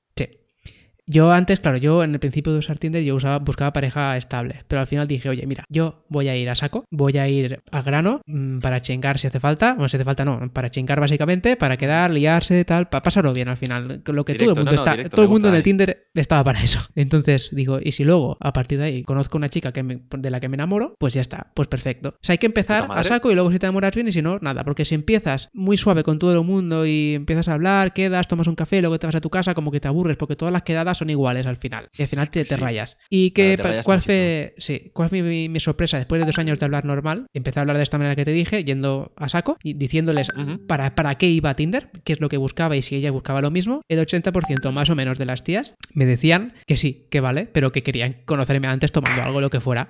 Yo 1.07 1.33
antes, 1.33 1.59
claro, 1.61 1.79
yo 1.79 2.05
en 2.05 2.15
el 2.15 2.21
principio 2.21 2.53
de 2.53 2.61
usar 2.61 2.79
Tinder 2.79 3.03
yo 3.03 3.17
usaba, 3.17 3.39
buscaba 3.41 3.73
pareja 3.73 4.17
estable, 4.17 4.65
pero 4.69 4.81
al 4.81 4.87
final 4.87 5.09
dije, 5.09 5.29
oye, 5.29 5.47
mira, 5.47 5.65
yo 5.69 6.05
voy 6.09 6.29
a 6.29 6.37
ir 6.37 6.49
a 6.49 6.55
saco, 6.55 6.85
voy 6.91 7.19
a 7.19 7.29
ir 7.29 7.61
a 7.73 7.83
grano 7.83 8.21
mm, 8.27 8.61
para 8.61 8.81
chingar 8.81 9.19
si 9.19 9.27
hace 9.27 9.41
falta, 9.41 9.75
bueno, 9.75 9.89
si 9.89 9.97
hace 9.97 10.05
falta 10.05 10.25
no, 10.25 10.51
para 10.53 10.71
chingar 10.71 11.01
básicamente, 11.01 11.57
para 11.57 11.77
quedar, 11.77 12.11
liarse, 12.13 12.65
tal, 12.65 12.89
para 12.89 13.03
pasarlo 13.03 13.33
bien 13.33 13.49
al 13.49 13.57
final, 13.57 14.03
lo 14.07 14.25
que 14.25 14.35
todo 14.37 14.51
el 14.51 14.57
mundo 14.57 14.65
no, 14.65 14.71
no, 14.71 14.75
está, 14.83 14.91
directo, 14.93 15.17
todo 15.17 15.25
el 15.25 15.29
mundo 15.31 15.49
en 15.49 15.55
el 15.55 15.59
ahí. 15.59 15.63
Tinder 15.65 16.07
estaba 16.15 16.45
para 16.45 16.63
eso. 16.63 16.79
Entonces 16.95 17.51
digo, 17.53 17.79
y 17.83 17.93
si 17.93 18.05
luego 18.05 18.37
a 18.41 18.53
partir 18.53 18.79
de 18.79 18.85
ahí 18.85 19.03
conozco 19.03 19.37
una 19.37 19.49
chica 19.49 19.73
que 19.73 19.83
me- 19.83 20.03
de 20.17 20.31
la 20.31 20.39
que 20.39 20.49
me 20.49 20.55
enamoro, 20.55 20.95
pues 21.01 21.15
ya 21.15 21.21
está, 21.21 21.51
pues 21.55 21.67
perfecto. 21.69 22.11
O 22.11 22.19
sea, 22.23 22.35
hay 22.35 22.39
que 22.39 22.47
empezar 22.47 22.87
a 23.01 23.03
saco 23.09 23.31
y 23.31 23.35
luego 23.35 23.51
si 23.51 23.59
te 23.59 23.67
enamoras 23.67 23.95
bien 23.95 24.07
y 24.09 24.13
si 24.13 24.23
no, 24.23 24.39
nada, 24.41 24.63
porque 24.63 24.85
si 24.85 24.95
empiezas 24.95 25.49
muy 25.53 25.77
suave 25.77 26.05
con 26.05 26.19
todo 26.21 26.33
el 26.39 26.47
mundo 26.47 26.87
y 26.87 27.15
empiezas 27.15 27.49
a 27.49 27.55
hablar, 27.55 27.93
quedas, 27.93 28.29
tomas 28.29 28.47
un 28.47 28.55
café, 28.55 28.81
luego 28.81 28.99
te 29.01 29.07
vas 29.09 29.17
a 29.17 29.21
tu 29.21 29.31
casa, 29.31 29.53
como 29.55 29.73
que 29.73 29.81
te 29.81 29.89
aburres, 29.89 30.17
porque 30.17 30.37
todas 30.37 30.53
las 30.53 30.63
quedadas 30.63 31.02
son 31.03 31.11
iguales 31.11 31.47
al 31.47 31.57
final. 31.57 31.89
Y 31.97 32.03
al 32.03 32.09
final 32.09 32.31
te, 32.31 32.45
te 32.45 32.55
Sí. 32.55 32.61
rayas. 32.61 32.99
¿Y 33.11 33.31
qué, 33.33 33.55
Claro, 33.55 33.57
te 33.57 33.69
rayas 33.69 33.87
cuál 33.87 34.03
fue, 34.03 34.55
sí, 34.59 34.91
cuál 34.95 35.09
fue 35.09 35.23
mi, 35.23 35.49
mi 35.49 35.61
sorpresa? 35.61 35.99
Después 35.99 36.21
de 36.21 36.27
dos 36.27 36.39
años 36.39 36.59
de 36.59 36.65
hablar 36.65 36.85
normal, 36.85 37.27
empecé 37.35 37.59
a 37.59 37.63
hablar 37.63 37.77
de 37.77 37.83
esta 37.83 37.99
manera 37.99 38.17
que 38.17 38.25
te 38.25 38.33
dije, 38.33 38.65
yendo 38.65 39.13
a 39.17 39.29
saco 39.29 39.57
y 39.63 39.75
diciéndoles 39.75 40.31
Ujú. 40.31 40.67
para, 40.67 40.95
para 40.95 41.15
qué 41.17 41.29
iba 41.29 41.51
a 41.51 41.55
Tinder, 41.55 41.91
qué 42.05 42.13
es 42.13 42.21
lo 42.21 42.29
que 42.29 42.37
buscaba 42.37 42.77
y 42.77 42.83
si 42.83 42.97
ella 42.97 43.11
buscaba 43.11 43.41
lo 43.41 43.51
mismo. 43.51 43.83
El 43.89 43.99
80% 43.99 44.71
más 44.73 44.91
o 44.91 44.95
menos 44.95 45.19
de 45.19 45.27
las 45.27 45.45
tías 45.45 45.75
me 45.95 46.07
decían 46.07 46.55
que 46.67 46.77
sí, 46.77 47.07
que 47.11 47.21
vale, 47.21 47.47
pero 47.47 47.73
que 47.73 47.83
querían 47.83 48.17
conocerme 48.25 48.69
antes 48.69 48.93
tomando 48.93 49.23
algo, 49.23 49.41
lo 49.41 49.51
que 49.51 49.61
fuera. 49.61 49.87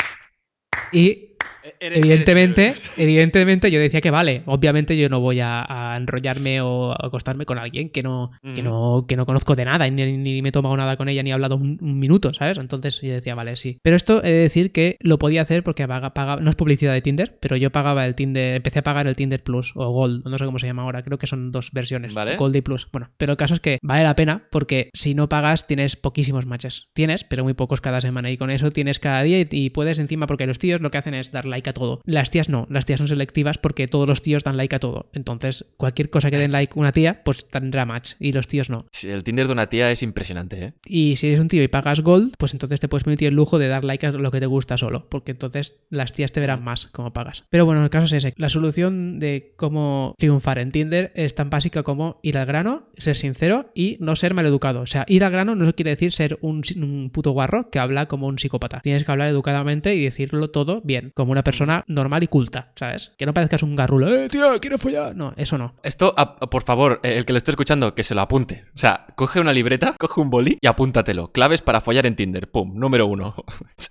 Y 0.92 1.31
Evidentemente, 1.80 2.74
evidentemente 2.96 3.70
yo 3.70 3.80
decía 3.80 4.00
que 4.00 4.10
vale. 4.10 4.42
Obviamente 4.46 4.96
yo 4.96 5.08
no 5.08 5.20
voy 5.20 5.40
a, 5.40 5.64
a 5.68 5.96
enrollarme 5.96 6.60
o 6.60 6.92
a 6.92 7.06
acostarme 7.06 7.44
con 7.46 7.58
alguien 7.58 7.90
que 7.90 8.02
no, 8.02 8.30
que 8.54 8.62
no, 8.62 9.04
que 9.08 9.16
no 9.16 9.26
conozco 9.26 9.54
de 9.54 9.64
nada, 9.64 9.86
y 9.86 9.90
ni, 9.90 10.16
ni 10.16 10.42
me 10.42 10.48
he 10.50 10.52
tomado 10.52 10.76
nada 10.76 10.96
con 10.96 11.08
ella, 11.08 11.22
ni 11.22 11.30
he 11.30 11.32
hablado 11.32 11.56
un, 11.56 11.78
un 11.80 11.98
minuto, 11.98 12.32
¿sabes? 12.34 12.58
Entonces 12.58 13.00
yo 13.00 13.12
decía, 13.12 13.34
vale, 13.34 13.56
sí. 13.56 13.78
Pero 13.82 13.96
esto 13.96 14.22
he 14.24 14.30
de 14.30 14.38
decir 14.38 14.72
que 14.72 14.96
lo 15.00 15.18
podía 15.18 15.42
hacer 15.42 15.62
porque 15.62 15.86
paga, 15.86 16.14
paga- 16.14 16.36
no 16.36 16.50
es 16.50 16.56
publicidad 16.56 16.92
de 16.92 17.02
Tinder, 17.02 17.38
pero 17.40 17.56
yo 17.56 17.70
pagaba 17.70 18.06
el 18.06 18.14
Tinder, 18.14 18.56
empecé 18.56 18.80
a 18.80 18.82
pagar 18.82 19.06
el 19.06 19.16
Tinder 19.16 19.42
Plus 19.42 19.72
o 19.76 19.88
Gold, 19.90 20.24
no 20.26 20.38
sé 20.38 20.44
cómo 20.44 20.58
se 20.58 20.66
llama 20.66 20.82
ahora, 20.82 21.02
creo 21.02 21.18
que 21.18 21.26
son 21.26 21.52
dos 21.52 21.70
versiones, 21.72 22.14
Vale. 22.14 22.36
Gold 22.36 22.56
y 22.56 22.60
Plus. 22.62 22.88
Bueno, 22.92 23.10
pero 23.16 23.32
el 23.32 23.36
caso 23.38 23.54
es 23.54 23.60
que 23.60 23.78
vale 23.82 24.02
la 24.04 24.16
pena 24.16 24.44
porque 24.50 24.90
si 24.94 25.14
no 25.14 25.28
pagas 25.28 25.66
tienes 25.66 25.96
poquísimos 25.96 26.46
matches. 26.46 26.88
Tienes, 26.92 27.24
pero 27.24 27.44
muy 27.44 27.54
pocos 27.54 27.80
cada 27.80 28.00
semana 28.00 28.30
y 28.30 28.36
con 28.36 28.50
eso 28.50 28.70
tienes 28.70 28.98
cada 28.98 29.22
día 29.22 29.40
y, 29.40 29.48
y 29.50 29.70
puedes 29.70 29.98
encima, 29.98 30.26
porque 30.26 30.46
los 30.46 30.58
tíos 30.58 30.80
lo 30.80 30.90
que 30.90 30.98
hacen 30.98 31.14
es 31.14 31.31
dar 31.32 31.46
like 31.46 31.68
a 31.68 31.72
todo. 31.72 32.00
Las 32.04 32.30
tías 32.30 32.48
no, 32.48 32.66
las 32.70 32.84
tías 32.84 32.98
son 32.98 33.08
selectivas 33.08 33.58
porque 33.58 33.88
todos 33.88 34.06
los 34.06 34.22
tíos 34.22 34.44
dan 34.44 34.56
like 34.56 34.76
a 34.76 34.78
todo. 34.78 35.10
Entonces, 35.12 35.64
cualquier 35.76 36.10
cosa 36.10 36.30
que 36.30 36.38
den 36.38 36.52
like 36.52 36.78
una 36.78 36.92
tía, 36.92 37.22
pues 37.24 37.48
tendrá 37.48 37.84
match 37.86 38.12
y 38.20 38.32
los 38.32 38.46
tíos 38.46 38.70
no. 38.70 38.86
Sí, 38.92 39.10
el 39.10 39.24
Tinder 39.24 39.46
de 39.46 39.52
una 39.52 39.68
tía 39.68 39.90
es 39.90 40.02
impresionante, 40.02 40.64
¿eh? 40.64 40.72
Y 40.86 41.16
si 41.16 41.28
eres 41.28 41.40
un 41.40 41.48
tío 41.48 41.62
y 41.62 41.68
pagas 41.68 42.00
gold, 42.00 42.34
pues 42.38 42.52
entonces 42.52 42.80
te 42.80 42.88
puedes 42.88 43.04
permitir 43.04 43.28
el 43.28 43.34
lujo 43.34 43.58
de 43.58 43.68
dar 43.68 43.84
like 43.84 44.06
a 44.06 44.12
lo 44.12 44.30
que 44.30 44.40
te 44.40 44.46
gusta 44.46 44.76
solo, 44.76 45.08
porque 45.08 45.32
entonces 45.32 45.80
las 45.90 46.12
tías 46.12 46.32
te 46.32 46.40
verán 46.40 46.62
más 46.62 46.86
como 46.86 47.12
pagas. 47.12 47.44
Pero 47.50 47.66
bueno, 47.66 47.82
el 47.82 47.90
caso 47.90 48.06
es 48.06 48.12
ese. 48.12 48.34
La 48.36 48.48
solución 48.48 49.18
de 49.18 49.54
cómo 49.56 50.14
triunfar 50.18 50.58
en 50.58 50.72
Tinder 50.72 51.12
es 51.14 51.34
tan 51.34 51.50
básica 51.50 51.82
como 51.82 52.20
ir 52.22 52.36
al 52.38 52.46
grano, 52.46 52.88
ser 52.96 53.16
sincero 53.16 53.70
y 53.74 53.96
no 54.00 54.16
ser 54.16 54.34
maleducado. 54.34 54.80
O 54.80 54.86
sea, 54.86 55.04
ir 55.08 55.24
al 55.24 55.32
grano 55.32 55.54
no 55.54 55.72
quiere 55.74 55.90
decir 55.90 56.12
ser 56.12 56.38
un, 56.42 56.62
un 56.76 57.10
puto 57.10 57.30
guarro 57.30 57.70
que 57.70 57.78
habla 57.78 58.06
como 58.06 58.26
un 58.26 58.38
psicópata. 58.38 58.80
Tienes 58.80 59.04
que 59.04 59.12
hablar 59.12 59.28
educadamente 59.28 59.94
y 59.94 60.04
decirlo 60.04 60.50
todo 60.50 60.82
bien, 60.82 61.12
como 61.22 61.32
una 61.32 61.44
persona 61.44 61.84
normal 61.86 62.22
y 62.22 62.26
culta, 62.26 62.72
¿sabes? 62.76 63.14
Que 63.16 63.24
no 63.26 63.32
parezcas 63.32 63.62
un 63.62 63.76
garrulo, 63.76 64.08
eh, 64.14 64.28
tío, 64.28 64.60
quiero 64.60 64.76
follar. 64.78 65.14
No, 65.16 65.32
eso 65.36 65.56
no. 65.56 65.74
Esto, 65.82 66.12
a- 66.16 66.38
por 66.40 66.64
favor, 66.64 67.00
eh, 67.02 67.16
el 67.16 67.24
que 67.24 67.32
lo 67.32 67.36
esté 67.38 67.50
escuchando, 67.52 67.94
que 67.94 68.04
se 68.04 68.14
lo 68.14 68.20
apunte. 68.20 68.64
O 68.74 68.78
sea, 68.78 69.06
coge 69.16 69.40
una 69.40 69.52
libreta, 69.52 69.94
coge 69.98 70.20
un 70.20 70.30
boli 70.30 70.58
y 70.60 70.66
apúntatelo. 70.66 71.32
Claves 71.32 71.62
para 71.62 71.80
follar 71.80 72.06
en 72.06 72.16
Tinder. 72.16 72.50
Pum, 72.50 72.74
número 72.74 73.06
uno. 73.06 73.34
Sí. 73.76 73.88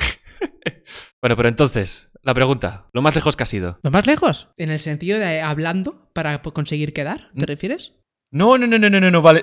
bueno, 1.20 1.36
pero 1.36 1.48
entonces, 1.48 2.10
la 2.22 2.34
pregunta, 2.34 2.86
lo 2.92 3.02
más 3.02 3.14
lejos 3.14 3.36
que 3.36 3.42
ha 3.42 3.46
sido. 3.46 3.78
¿Lo 3.82 3.90
más 3.90 4.06
lejos? 4.06 4.48
En 4.56 4.70
el 4.70 4.78
sentido 4.78 5.18
de 5.18 5.40
hablando 5.40 6.08
para 6.12 6.40
conseguir 6.42 6.92
quedar, 6.92 7.30
¿te 7.36 7.44
Mm. 7.44 7.48
refieres? 7.48 7.94
No, 8.30 8.56
no, 8.58 8.66
no, 8.66 8.78
no, 8.78 8.88
no, 8.90 9.00
no, 9.00 9.10
no, 9.10 9.22
vale. 9.22 9.40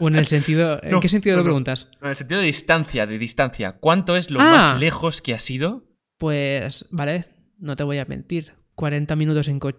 ¿O 0.00 0.08
en 0.08 0.16
el 0.16 0.26
sentido... 0.26 0.78
¿En 0.82 0.90
No, 0.90 1.00
qué 1.00 1.08
sentido 1.08 1.34
no, 1.36 1.38
lo 1.38 1.44
no. 1.44 1.48
preguntas? 1.48 1.90
En 2.02 2.08
el 2.08 2.16
sentido 2.16 2.40
de 2.40 2.46
distancia, 2.46 3.06
de 3.06 3.18
distancia. 3.18 3.72
¿Cuánto 3.78 4.16
es 4.16 4.30
lo 4.30 4.40
Ah. 4.40 4.44
más 4.44 4.80
lejos 4.80 5.22
que 5.22 5.34
ha 5.34 5.38
sido? 5.38 5.84
Pues, 6.18 6.86
vale, 6.90 7.24
no 7.58 7.76
te 7.76 7.84
voy 7.84 7.98
a 7.98 8.04
mentir. 8.04 8.54
40 8.74 9.16
minutos 9.16 9.48
en 9.48 9.58
coche. 9.58 9.78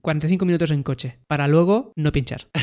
45 0.00 0.44
minutos 0.44 0.70
en 0.70 0.82
coche. 0.82 1.18
Para 1.26 1.48
luego 1.48 1.92
no 1.96 2.12
pinchar. 2.12 2.48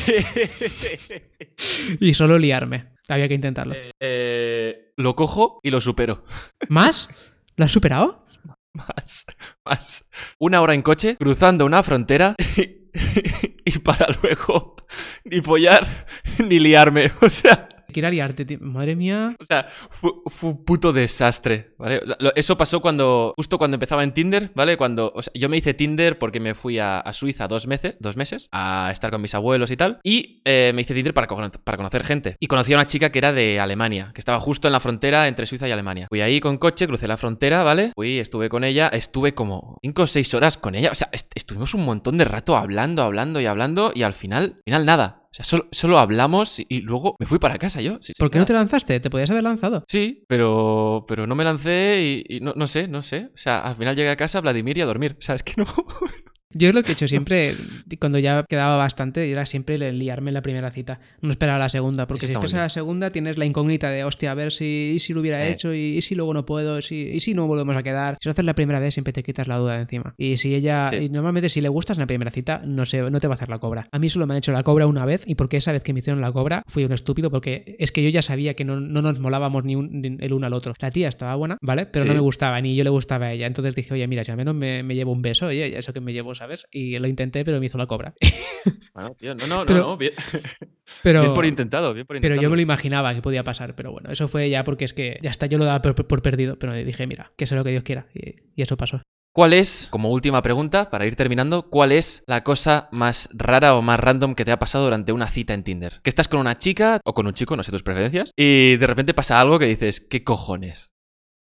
Y 2.00 2.14
solo 2.14 2.38
liarme. 2.40 2.94
Había 3.10 3.28
que 3.28 3.34
intentarlo. 3.34 3.76
Eh, 4.00 4.94
lo 4.98 5.16
cojo 5.16 5.60
y 5.64 5.70
lo 5.70 5.82
supero. 5.82 6.24
¿Más? 6.70 7.10
¿Lo 7.56 7.66
has 7.66 7.72
superado? 7.72 8.26
Más, 8.74 9.26
más. 9.66 10.10
Una 10.40 10.62
hora 10.62 10.74
en 10.74 10.82
coche, 10.82 11.18
cruzando 11.18 11.66
una 11.66 11.84
frontera 11.84 12.36
y 13.66 13.80
para 13.80 14.08
luego 14.22 14.78
ni 15.26 15.42
follar 15.42 16.08
ni 16.44 16.60
liarme. 16.60 17.12
O 17.22 17.30
sea, 17.30 17.70
Quiero 17.94 18.10
liarte, 18.10 18.44
tío. 18.46 18.58
Madre 18.62 18.96
mía. 18.96 19.36
o 19.40 19.46
sea 19.46 19.68
fue, 19.90 20.12
un 20.42 20.66
puto 20.66 20.92
desastre, 20.92 21.74
¿vale? 21.78 22.02
Eso 22.36 22.58
pasó 22.58 22.82
cuando, 22.82 23.34
justo 23.38 23.58
cuando 23.58 23.76
empezaba 23.76 24.04
en 24.04 24.14
Tinder, 24.14 24.52
¿vale? 24.56 24.76
Cuando, 24.78 25.12
o 25.16 25.22
sea, 25.22 25.32
yo 25.36 25.48
me 25.50 25.58
hice 25.58 25.74
Tinder 25.74 26.18
porque 26.18 26.40
me 26.40 26.56
fui 26.56 26.80
a, 26.80 27.04
Suiza 27.14 27.48
dos 27.48 27.68
meses, 27.68 27.96
dos 28.00 28.18
meses 28.18 28.48
a 28.52 28.90
estar 28.92 29.12
con 29.12 29.22
mis 29.22 29.36
abuelos 29.36 29.70
y 29.72 29.78
tal. 29.78 30.00
Y 30.04 30.42
eh, 30.46 30.72
me 30.74 30.82
hice 30.82 30.94
Tinder 30.94 31.14
para, 31.14 31.28
para 31.28 31.78
conocer 31.78 32.04
gente. 32.04 32.36
Y 32.40 32.48
conocí 32.48 32.74
a 32.74 32.78
una 32.78 32.88
chica 32.88 33.12
que 33.12 33.20
era 33.20 33.32
de 33.32 33.60
Alemania, 33.60 34.12
que 34.14 34.20
estaba 34.22 34.40
justo 34.40 34.68
en 34.68 34.72
la 34.72 34.80
frontera 34.80 35.28
entre 35.28 35.46
Suiza 35.46 35.68
y 35.68 35.72
Alemania. 35.72 36.08
Fui 36.10 36.22
ahí 36.22 36.40
con 36.40 36.58
coche, 36.58 36.88
crucé 36.88 37.08
la 37.08 37.18
frontera, 37.18 37.64
¿vale? 37.64 37.92
Fui, 37.96 38.18
estuve 38.20 38.50
con 38.50 38.64
ella, 38.64 38.88
estuve 38.88 39.34
como 39.36 39.78
5 39.84 40.02
o 40.02 40.08
6 40.08 40.34
horas 40.34 40.58
con 40.58 40.76
ella. 40.76 40.90
O 40.92 40.96
sea, 40.96 41.10
est- 41.12 41.32
estuvimos 41.36 41.74
un 41.74 41.86
montón 41.86 42.18
de 42.18 42.26
rato 42.26 42.58
hablando, 42.58 43.04
hablando 43.04 43.40
y 43.40 43.46
hablando. 43.46 43.92
Y 43.94 44.04
al 44.04 44.14
final, 44.14 44.54
al 44.58 44.62
final 44.66 44.86
nada. 44.86 45.23
O 45.34 45.36
sea, 45.36 45.46
solo, 45.46 45.68
solo 45.72 45.98
hablamos 45.98 46.60
y, 46.60 46.68
y 46.70 46.82
luego 46.82 47.16
me 47.18 47.26
fui 47.26 47.40
para 47.40 47.58
casa 47.58 47.82
yo. 47.82 47.98
Sí, 48.02 48.14
¿Por 48.20 48.30
qué 48.30 48.38
no 48.38 48.46
te 48.46 48.54
lanzaste? 48.54 49.00
Te 49.00 49.10
podías 49.10 49.32
haber 49.32 49.42
lanzado. 49.42 49.84
Sí, 49.88 50.24
pero, 50.28 51.06
pero 51.08 51.26
no 51.26 51.34
me 51.34 51.44
lancé 51.44 52.24
y, 52.30 52.36
y 52.36 52.40
no, 52.40 52.54
no 52.56 52.68
sé, 52.68 52.88
no 52.88 53.02
sé. 53.02 53.32
O 53.34 53.38
sea, 53.38 53.62
al 53.62 53.76
final 53.76 53.96
llegué 53.96 54.10
a 54.12 54.16
casa, 54.16 54.42
Vladimir 54.42 54.78
y 54.78 54.82
a 54.82 54.86
dormir. 54.86 55.16
O 55.18 55.22
sea, 55.24 55.34
es 55.34 55.42
que 55.42 55.56
no. 55.58 55.66
Yo 56.54 56.70
es 56.70 56.76
lo 56.76 56.84
que 56.84 56.92
he 56.92 56.94
hecho 56.94 57.08
siempre, 57.08 57.56
cuando 58.00 58.20
ya 58.20 58.44
quedaba 58.48 58.78
bastante, 58.78 59.30
era 59.30 59.46
siempre 59.46 59.78
liarme 59.94 60.30
en 60.30 60.34
la 60.36 60.42
primera 60.42 60.72
cita. 60.72 61.00
No 61.22 61.32
esperar 61.32 61.56
a 61.56 61.60
la 61.60 61.70
segunda, 61.70 62.08
porque 62.08 62.28
si 62.28 62.34
esperas 62.34 62.54
a 62.54 62.60
la 62.62 62.70
segunda 62.70 63.12
tienes 63.12 63.38
la 63.38 63.46
incógnita 63.46 63.90
de, 63.90 64.04
hostia, 64.04 64.32
a 64.32 64.36
ver 64.36 64.52
si, 64.52 64.94
y 64.96 65.00
si 65.00 65.14
lo 65.14 65.22
hubiera 65.22 65.46
Eh. 65.48 65.52
hecho, 65.52 65.74
y, 65.74 65.98
y 65.98 66.02
si 66.02 66.16
luego 66.16 66.34
no 66.34 66.46
puedo, 66.46 66.82
si, 66.82 66.96
y 67.14 67.20
si 67.20 67.34
no 67.34 67.48
volvemos 67.48 67.76
a 67.76 67.84
quedar. 67.84 68.18
Si 68.22 68.28
lo 68.28 68.32
haces 68.32 68.46
la 68.46 68.54
primera 68.56 68.80
vez, 68.80 68.94
siempre 68.94 69.14
te 69.14 69.24
quitas 69.24 69.48
la 69.48 69.58
duda 69.58 69.76
de 69.76 69.82
encima. 69.82 70.14
Y 70.18 70.38
si 70.38 70.54
ella, 70.56 70.88
Sí. 70.88 70.96
y 70.98 71.10
normalmente 71.10 71.50
si 71.50 71.62
le 71.62 71.70
gustas 71.70 71.98
en 71.98 72.02
la 72.02 72.08
primera 72.08 72.32
cita, 72.32 72.62
no, 72.66 72.86
se, 72.86 73.02
no 73.02 73.20
te 73.20 73.28
va 73.28 73.34
a 73.34 73.36
hacer 73.36 73.50
la 73.50 73.58
cobra. 73.58 73.88
A 73.92 74.00
mí 74.00 74.10
solo 74.10 74.28
me 74.28 74.34
han 74.34 74.38
hecho 74.40 74.52
la 74.52 74.64
cobra 74.64 74.86
una 74.88 75.06
vez, 75.06 75.24
y 75.26 75.36
porque 75.36 75.58
esa 75.58 75.72
vez 75.72 75.84
que 75.84 75.94
me 75.94 76.00
hicieron 76.00 76.22
la 76.22 76.32
cobra 76.32 76.64
fui 76.68 76.84
un 76.86 76.92
estúpido, 76.94 77.32
porque 77.32 77.76
es 77.80 77.92
que 77.92 78.04
yo 78.04 78.10
ya 78.10 78.22
sabía 78.22 78.54
que 78.56 78.64
no, 78.66 78.80
no 78.80 79.02
nos 79.02 79.20
molábamos 79.20 79.64
ni, 79.64 79.76
un- 79.76 80.02
ni 80.02 80.18
el 80.20 80.34
uno 80.34 80.48
al 80.48 80.54
otro. 80.54 80.74
La 80.80 80.92
tía 80.92 81.08
estaba 81.10 81.36
buena, 81.36 81.58
¿vale? 81.62 81.86
Pero 81.86 82.06
no 82.06 82.12
Sí. 82.12 82.16
me 82.16 82.22
gustaba, 82.22 82.62
ni 82.62 82.76
yo 82.76 82.84
le 82.84 82.90
gustaba 82.90 83.28
a 83.28 83.34
ella. 83.34 83.48
Entonces 83.48 83.76
dije, 83.76 83.94
oye, 83.94 84.08
mira, 84.08 84.24
si 84.24 84.32
al 84.32 84.38
menos 84.38 84.56
me, 84.56 84.84
me 84.84 84.96
llevo 84.96 85.12
un 85.12 85.22
beso, 85.22 85.48
oye, 85.48 85.78
eso 85.78 85.94
que 85.94 86.02
me 86.02 86.14
llevo, 86.14 86.36
¿sabes? 86.44 86.68
Y 86.72 87.00
lo 87.00 87.08
intenté, 87.08 87.46
pero 87.46 87.60
me 87.60 87.66
hizo 87.68 87.78
la 87.78 87.88
cobra. 87.88 88.14
Bueno, 88.94 89.16
tío, 89.20 89.34
no, 89.34 89.48
no, 89.48 89.66
Pero- 89.66 89.80
no, 89.80 89.88
no. 89.88 89.98
Bien, 89.98 90.14
Pero, 91.04 91.22
bien 91.22 91.34
por 91.34 91.46
intentado, 91.46 91.94
bien 91.96 92.06
por 92.06 92.16
pero 92.16 92.36
intentado. 92.36 92.42
yo 92.44 92.50
me 92.52 92.56
lo 92.58 92.62
imaginaba 92.62 93.14
que 93.16 93.22
podía 93.24 93.44
pasar, 93.44 93.76
pero 93.76 93.92
bueno, 93.92 94.10
eso 94.12 94.28
fue 94.28 94.50
ya 94.52 94.64
porque 94.64 94.86
es 94.86 94.94
que 94.94 95.18
ya 95.22 95.32
está, 95.32 95.48
yo 95.48 95.58
lo 95.58 95.66
daba 95.66 95.82
por, 95.82 95.96
por 96.08 96.22
perdido, 96.22 96.58
pero 96.60 96.74
dije, 96.76 97.08
mira, 97.08 97.32
que 97.36 97.48
sea 97.48 97.58
lo 97.58 97.64
que 97.64 97.72
Dios 97.72 97.84
quiera, 97.84 98.08
y, 98.14 98.36
y 98.56 98.62
eso 98.62 98.78
pasó. 98.78 99.02
¿Cuál 99.36 99.54
es, 99.54 99.88
como 99.90 100.12
última 100.12 100.44
pregunta, 100.44 100.92
para 100.92 101.08
ir 101.08 101.16
terminando, 101.16 101.70
cuál 101.72 101.92
es 101.92 102.24
la 102.28 102.44
cosa 102.44 102.88
más 102.92 103.30
rara 103.34 103.74
o 103.76 103.82
más 103.82 104.00
random 104.00 104.36
que 104.36 104.46
te 104.46 104.52
ha 104.52 104.60
pasado 104.60 104.84
durante 104.86 105.12
una 105.12 105.28
cita 105.28 105.56
en 105.56 105.64
Tinder? 105.64 106.00
Que 106.04 106.10
estás 106.12 106.28
con 106.28 106.40
una 106.40 106.60
chica 106.60 107.02
o 107.04 107.16
con 107.16 107.26
un 107.26 107.34
chico, 107.34 107.58
no 107.58 107.64
sé 107.64 107.72
tus 107.72 107.82
preferencias, 107.84 108.32
y 108.38 108.78
de 108.78 108.86
repente 108.88 109.16
pasa 109.16 109.40
algo 109.42 109.58
que 109.58 109.66
dices, 109.66 110.00
¿qué 110.02 110.24
cojones? 110.24 110.93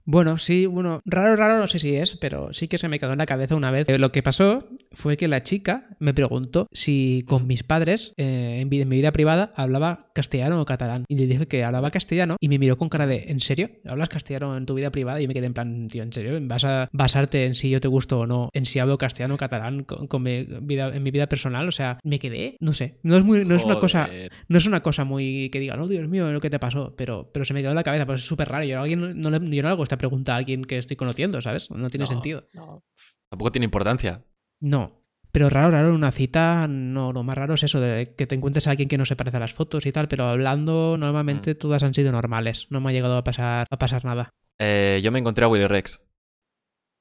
Bueno, 0.05 0.37
sí, 0.37 0.67
bueno, 0.67 1.01
raro, 1.05 1.37
raro 1.37 1.59
no 1.59 1.67
sé 1.67 1.79
si 1.79 1.95
es, 1.95 2.17
pero 2.17 2.53
sí 2.53 2.67
que 2.69 2.79
se 2.79 2.89
me 2.89 2.99
quedó 2.99 3.13
en 3.13 3.19
la 3.19 3.27
cabeza 3.27 3.55
una 3.55 3.71
vez. 3.71 3.89
Eh, 3.89 3.99
Lo 3.99 4.11
que 4.13 4.23
pasó 4.23 4.69
fue 4.93 5.17
que 5.17 5.29
la 5.29 5.43
chica 5.43 5.87
me 6.01 6.13
preguntó 6.13 6.67
si 6.73 7.25
con 7.29 7.47
mis 7.47 7.63
padres, 7.63 8.13
eh, 8.17 8.59
en, 8.61 8.69
mi 8.69 8.97
vida 8.97 9.13
privada, 9.13 9.53
hablaba 9.57 10.11
castellano 10.15 10.61
o 10.61 10.65
catalán. 10.65 11.05
Y 11.09 11.17
le 11.17 11.27
dije 11.27 11.47
que 11.47 11.63
hablaba 11.65 11.91
castellano 11.91 12.37
y 12.41 12.49
me 12.49 12.59
miró 12.59 12.77
con 12.77 12.89
cara 12.89 13.07
de, 13.07 13.27
¿en 13.29 13.41
serio? 13.41 13.71
¿Hablas 13.87 14.09
castellano 14.09 14.57
en 14.57 14.67
tu 14.67 14.75
vida 14.75 14.91
privada? 14.91 15.21
Y 15.21 15.29
me 15.29 15.35
quedé 15.35 15.47
en 15.47 15.55
plan, 15.55 15.89
tío, 15.89 16.03
¿en 16.03 16.13
serio? 16.13 16.39
¿Vas 16.43 16.65
a 16.65 16.89
basarte 16.93 17.47
en 17.47 17.55
si 17.55 17.71
yo 17.71 17.81
te 17.81 17.89
gusto 17.89 18.21
o 18.21 18.27
no, 18.27 18.49
en 18.53 18.65
si 18.67 18.79
hablo 18.81 18.99
castellano 18.99 19.35
o 19.35 19.39
catalán 19.39 19.85
con, 19.85 20.07
con 20.09 20.23
mi 20.23 20.43
vida, 20.63 20.89
en 20.95 21.03
mi 21.03 21.11
vida 21.11 21.29
personal? 21.29 21.69
O 21.69 21.73
sea, 21.73 21.99
me 22.03 22.19
quedé, 22.19 22.57
no 22.61 22.73
sé, 22.73 22.97
no 23.03 23.17
es, 23.17 23.25
muy, 23.25 23.45
no 23.45 23.55
es 23.55 23.65
una 23.65 23.79
cosa... 23.79 24.09
No 24.49 24.59
es 24.59 24.67
una 24.67 24.81
cosa 24.83 25.05
muy 25.05 25.49
que 25.51 25.61
diga, 25.61 25.77
no, 25.77 25.87
Dios 25.87 26.09
mío, 26.09 26.31
lo 26.33 26.41
que 26.41 26.51
te 26.51 26.59
pasó, 26.59 26.95
pero, 26.97 27.31
pero 27.33 27.45
se 27.45 27.55
me 27.55 27.61
quedó 27.61 27.71
en 27.71 27.77
la 27.77 27.83
cabeza, 27.85 28.05
pues 28.07 28.23
es 28.23 28.27
súper 28.27 28.49
raro. 28.49 28.65
Yo, 28.65 28.79
a 28.79 28.83
alguien 28.83 29.21
no, 29.21 29.31
le- 29.31 29.57
yo 29.57 29.63
no 29.63 29.69
hago 29.69 29.83
esta 29.93 29.99
pregunta 29.99 30.33
a 30.33 30.37
alguien 30.37 30.65
que 30.65 30.79
estoy 30.79 30.97
conociendo, 30.97 31.43
¿sabes? 31.43 31.71
No 31.71 31.91
tiene 31.91 32.05
No, 32.05 32.07
sentido. 32.07 32.49
no. 32.55 32.83
Tampoco 33.31 33.53
tiene 33.53 33.67
importancia. 33.67 34.25
No. 34.61 35.05
Pero 35.33 35.51
raro, 35.51 35.71
raro, 35.71 35.89
en 35.91 35.95
una 35.95 36.11
cita, 36.13 36.67
no, 36.67 37.13
lo 37.13 37.23
más 37.23 37.37
raro 37.37 37.55
es 37.55 37.63
eso, 37.63 37.79
de 37.79 38.15
que 38.17 38.27
te 38.27 38.35
encuentres 38.35 38.67
a 38.67 38.71
alguien 38.71 38.89
que 38.89 38.97
no 38.97 39.05
se 39.05 39.17
parece 39.17 39.37
a 39.37 39.41
las 39.41 39.53
fotos 39.53 39.85
y 39.85 39.93
tal, 39.93 40.09
pero 40.09 40.25
hablando, 40.25 40.95
Mm. 40.97 41.01
normalmente 41.01 41.55
todas 41.55 41.83
han 41.83 41.93
sido 41.93 42.11
normales. 42.11 42.69
No 42.71 42.81
me 42.81 42.89
ha 42.89 42.93
llegado 42.95 43.19
a 43.19 43.25
pasar, 43.25 43.67
a 43.71 43.79
pasar 43.79 44.05
nada. 44.07 44.31
Eh, 44.59 45.01
yo 45.03 45.13
me 45.13 45.19
encontré 45.19 45.45
a 45.45 45.49
Willy 45.49 45.67
Rex. 45.67 46.03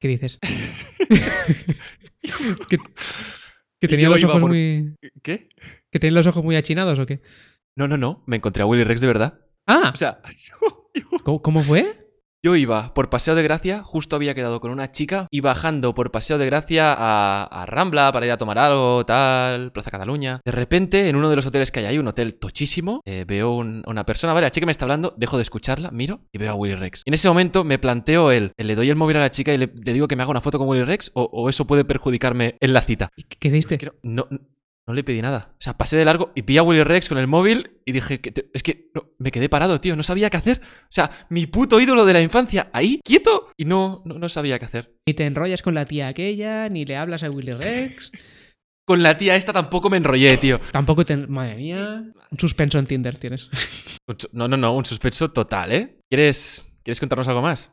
¿Qué 0.02 0.08
dices? 0.10 0.38
que, 3.80 3.88
tenía 3.88 4.10
los 4.10 4.24
ojos 4.24 4.42
por- 4.42 4.50
muy. 4.50 4.96
¿Qué? 5.24 5.48
¿Que 5.92 6.00
tenía 6.00 6.16
los 6.18 6.28
ojos 6.28 6.44
muy 6.44 6.56
achinados 6.58 7.00
o 7.00 7.06
qué? 7.06 7.22
No, 7.78 7.88
no, 7.88 7.96
no. 7.98 8.24
Me 8.28 8.36
encontré 8.38 8.64
a 8.64 8.66
Willy 8.66 8.84
Rex 8.84 9.00
de 9.02 9.08
verdad. 9.08 9.40
¡Ah! 9.68 9.92
O 9.94 9.98
sea, 9.98 10.22
yo, 10.62 10.90
yo- 10.94 11.24
¿Cómo, 11.24 11.42
cómo 11.42 11.64
fue? 11.64 12.01
Yo 12.44 12.56
iba 12.56 12.94
por 12.96 13.10
Paseo 13.10 13.36
de 13.36 13.44
Gracia, 13.44 13.84
justo 13.84 14.16
había 14.16 14.34
quedado 14.34 14.60
con 14.60 14.72
una 14.72 14.92
chica, 14.92 15.28
y 15.30 15.42
bajando 15.42 15.94
por 15.94 16.12
Paseo 16.12 16.38
de 16.40 16.48
Gracia 16.48 16.94
a, 16.98 17.44
a 17.44 17.66
Rambla 17.68 18.12
para 18.12 18.26
ir 18.26 18.32
a 18.32 18.38
tomar 18.38 18.58
algo, 18.58 19.06
tal, 19.06 19.72
Plaza 19.72 19.92
Cataluña. 19.92 20.42
De 20.44 20.52
repente, 20.52 21.10
en 21.10 21.16
uno 21.16 21.30
de 21.30 21.36
los 21.36 21.46
hoteles 21.46 21.72
que 21.72 21.82
hay 21.82 21.86
ahí, 21.86 21.98
un 22.00 22.08
hotel 22.08 22.36
tochísimo, 22.36 23.02
eh, 23.06 23.26
veo 23.28 23.52
un- 23.54 23.84
una 23.86 24.06
persona, 24.06 24.34
vale, 24.34 24.48
la 24.48 24.52
chica 24.52 24.66
me 24.66 24.72
está 24.72 24.86
hablando, 24.86 25.14
dejo 25.18 25.38
de 25.38 25.44
escucharla, 25.44 25.92
miro 25.92 26.22
y 26.32 26.40
veo 26.40 26.52
a 26.52 26.56
Willy 26.56 26.76
Rex. 26.76 27.04
Y 27.06 27.10
en 27.10 27.14
ese 27.14 27.28
momento 27.28 27.64
me 27.64 27.78
planteo 27.78 28.32
el, 28.32 28.54
le 28.58 28.76
doy 28.76 28.90
el 28.90 28.96
móvil 28.96 29.18
a 29.18 29.22
la 29.22 29.32
chica 29.32 29.54
y 29.54 29.58
le, 29.58 29.72
le 29.74 29.94
digo 29.94 30.08
que 30.08 30.16
me 30.16 30.24
haga 30.24 30.32
una 30.32 30.42
foto 30.42 30.58
con 30.58 30.68
Willy 30.68 30.84
Rex, 30.84 31.12
o, 31.14 31.24
o 31.32 31.48
eso 31.50 31.68
puede 31.68 31.86
perjudicarme 31.86 32.56
en 32.60 32.74
la 32.74 32.82
cita. 32.82 33.10
¿Y 33.16 33.24
¿Qué, 33.24 33.38
qué 33.40 33.52
diste? 33.52 33.76
Es 33.76 33.80
que 33.80 33.92
no, 34.02 34.26
no, 34.92 34.96
le 34.96 35.04
pedí 35.04 35.22
nada. 35.22 35.54
O 35.54 35.62
sea, 35.62 35.78
pasé 35.78 35.96
de 35.98 36.06
largo 36.06 36.32
y 36.36 36.42
vi 36.42 36.58
a 36.58 36.64
Willy 36.64 36.84
Rex 36.84 37.08
con 37.10 37.18
el 37.18 37.28
móvil 37.28 37.80
y 37.86 37.92
dije 37.94 38.20
que 38.22 38.32
te- 38.32 38.50
es 38.54 38.64
que 38.64 38.90
no, 38.94 39.10
me 39.20 39.32
quedé 39.32 39.48
parado, 39.50 39.80
tío. 39.80 39.96
No 39.96 40.04
sabía 40.04 40.30
qué 40.30 40.38
hacer. 40.38 40.62
O 40.64 40.88
sea, 40.92 41.12
mi 41.30 41.48
puto 41.48 41.80
ídolo 41.80 42.06
de 42.06 42.14
la 42.14 42.22
infancia 42.22 42.70
ahí, 42.74 43.00
quieto, 43.04 43.52
y 43.58 43.66
no, 43.66 44.02
no, 44.06 44.16
no 44.20 44.30
sabía 44.30 44.60
qué 44.60 44.66
hacer. 44.66 44.96
Ni 45.08 45.14
te 45.14 45.26
enrollas 45.26 45.62
con 45.62 45.74
la 45.74 45.86
tía 45.86 46.08
aquella, 46.10 46.70
ni 46.70 46.86
le 46.86 46.98
hablas 46.98 47.24
a 47.24 47.30
Willy 47.30 47.52
Rex. 47.54 48.12
Con 48.88 49.04
la 49.04 49.18
tía 49.18 49.36
esta 49.36 49.54
tampoco 49.54 49.90
me 49.90 49.98
enrollé, 49.98 50.38
tío. 50.38 50.60
Tampoco 50.72 51.06
te. 51.06 51.16
Madre 51.16 51.56
mía. 51.56 52.04
Un 52.32 52.40
suspenso 52.40 52.78
en 52.80 52.88
Tinder 52.88 53.16
tienes. 53.16 53.50
No, 54.34 54.48
no, 54.48 54.58
no, 54.58 54.76
un 54.76 54.86
suspenso 54.86 55.32
total, 55.32 55.72
¿eh? 55.72 55.98
¿Quieres, 56.12 56.68
¿quieres 56.84 57.00
contarnos 57.00 57.28
algo 57.28 57.42
más? 57.42 57.72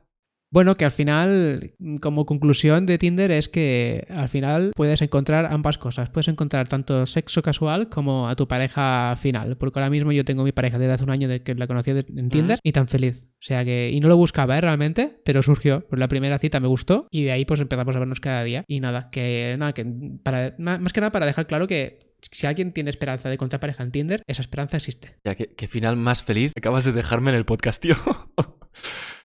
Bueno, 0.50 0.76
que 0.76 0.86
al 0.86 0.90
final, 0.90 1.74
como 2.00 2.24
conclusión 2.24 2.86
de 2.86 2.96
Tinder, 2.96 3.30
es 3.30 3.48
que 3.48 4.06
al 4.08 4.28
final 4.28 4.72
puedes 4.74 5.02
encontrar 5.02 5.52
ambas 5.52 5.76
cosas. 5.76 6.08
Puedes 6.08 6.28
encontrar 6.28 6.68
tanto 6.68 7.04
sexo 7.04 7.42
casual 7.42 7.90
como 7.90 8.28
a 8.28 8.36
tu 8.36 8.48
pareja 8.48 9.14
final. 9.16 9.58
Porque 9.58 9.78
ahora 9.78 9.90
mismo 9.90 10.10
yo 10.10 10.24
tengo 10.24 10.44
mi 10.44 10.52
pareja 10.52 10.78
desde 10.78 10.92
hace 10.92 11.04
un 11.04 11.10
año 11.10 11.28
de 11.28 11.42
que 11.42 11.54
la 11.54 11.66
conocí 11.66 11.90
en 11.90 12.30
Tinder 12.30 12.58
y 12.62 12.72
tan 12.72 12.88
feliz. 12.88 13.28
O 13.34 13.42
sea 13.42 13.64
que, 13.64 13.90
y 13.92 14.00
no 14.00 14.08
lo 14.08 14.16
buscaba 14.16 14.56
¿eh? 14.56 14.60
realmente, 14.60 15.20
pero 15.24 15.42
surgió. 15.42 15.86
Por 15.86 15.98
la 15.98 16.08
primera 16.08 16.38
cita 16.38 16.60
me 16.60 16.68
gustó 16.68 17.08
y 17.10 17.24
de 17.24 17.32
ahí 17.32 17.44
pues 17.44 17.60
empezamos 17.60 17.94
a 17.94 17.98
vernos 17.98 18.20
cada 18.20 18.42
día. 18.42 18.64
Y 18.66 18.80
nada, 18.80 19.10
que 19.10 19.54
nada, 19.58 19.74
que 19.74 19.86
para, 20.22 20.54
más 20.58 20.92
que 20.92 21.00
nada 21.00 21.12
para 21.12 21.26
dejar 21.26 21.46
claro 21.46 21.66
que 21.66 21.98
si 22.32 22.46
alguien 22.46 22.72
tiene 22.72 22.90
esperanza 22.90 23.28
de 23.28 23.34
encontrar 23.34 23.60
pareja 23.60 23.82
en 23.82 23.92
Tinder, 23.92 24.22
esa 24.26 24.40
esperanza 24.40 24.78
existe. 24.78 25.16
Ya, 25.24 25.34
qué, 25.34 25.54
qué 25.54 25.68
final 25.68 25.96
más 25.96 26.24
feliz 26.24 26.52
acabas 26.56 26.84
de 26.84 26.92
dejarme 26.92 27.30
en 27.30 27.36
el 27.36 27.44
podcast, 27.44 27.82
tío. 27.82 27.94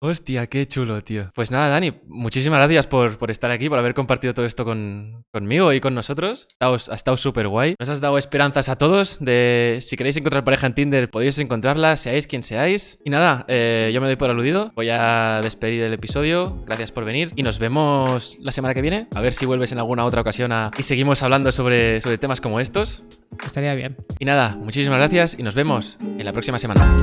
Hostia, 0.01 0.47
qué 0.47 0.65
chulo, 0.65 1.03
tío. 1.03 1.29
Pues 1.35 1.51
nada, 1.51 1.67
Dani, 1.67 1.91
muchísimas 2.07 2.59
gracias 2.59 2.87
por, 2.87 3.17
por 3.17 3.31
estar 3.31 3.51
aquí, 3.51 3.67
por 3.67 3.79
haber 3.79 3.93
compartido 3.93 4.33
todo 4.33 4.45
esto 4.45 4.63
con, 4.63 5.25
conmigo 5.33 5.73
y 5.73 5.81
con 5.81 5.93
nosotros. 5.93 6.47
Ha 6.61 6.73
estado 6.73 7.17
súper 7.17 7.49
guay. 7.49 7.75
Nos 7.77 7.89
has 7.89 7.99
dado 7.99 8.17
esperanzas 8.17 8.69
a 8.69 8.77
todos 8.77 9.19
de 9.19 9.79
si 9.81 9.97
queréis 9.97 10.15
encontrar 10.15 10.45
pareja 10.45 10.67
en 10.67 10.73
Tinder, 10.73 11.09
podéis 11.09 11.37
encontrarla, 11.39 11.97
seáis 11.97 12.27
quien 12.27 12.43
seáis. 12.43 12.99
Y 13.03 13.09
nada, 13.09 13.43
eh, 13.49 13.91
yo 13.93 13.99
me 13.99 14.07
doy 14.07 14.15
por 14.15 14.29
aludido. 14.29 14.71
Voy 14.73 14.87
a 14.89 15.41
despedir 15.43 15.83
el 15.83 15.91
episodio. 15.91 16.63
Gracias 16.65 16.93
por 16.93 17.03
venir 17.03 17.33
y 17.35 17.43
nos 17.43 17.59
vemos 17.59 18.37
la 18.39 18.53
semana 18.53 18.73
que 18.73 18.81
viene. 18.81 19.07
A 19.13 19.19
ver 19.19 19.33
si 19.33 19.45
vuelves 19.45 19.73
en 19.73 19.79
alguna 19.79 20.05
otra 20.05 20.21
ocasión 20.21 20.49
y 20.77 20.83
seguimos 20.83 21.23
hablando 21.23 21.51
sobre, 21.51 21.99
sobre 21.99 22.17
temas 22.17 22.39
como 22.39 22.61
estos. 22.61 23.03
Estaría 23.43 23.75
bien. 23.75 23.97
Y 24.17 24.23
nada, 24.23 24.55
muchísimas 24.55 24.97
gracias 24.97 25.35
y 25.37 25.43
nos 25.43 25.55
vemos 25.55 25.97
en 26.01 26.23
la 26.23 26.31
próxima 26.31 26.57
semana. 26.57 26.95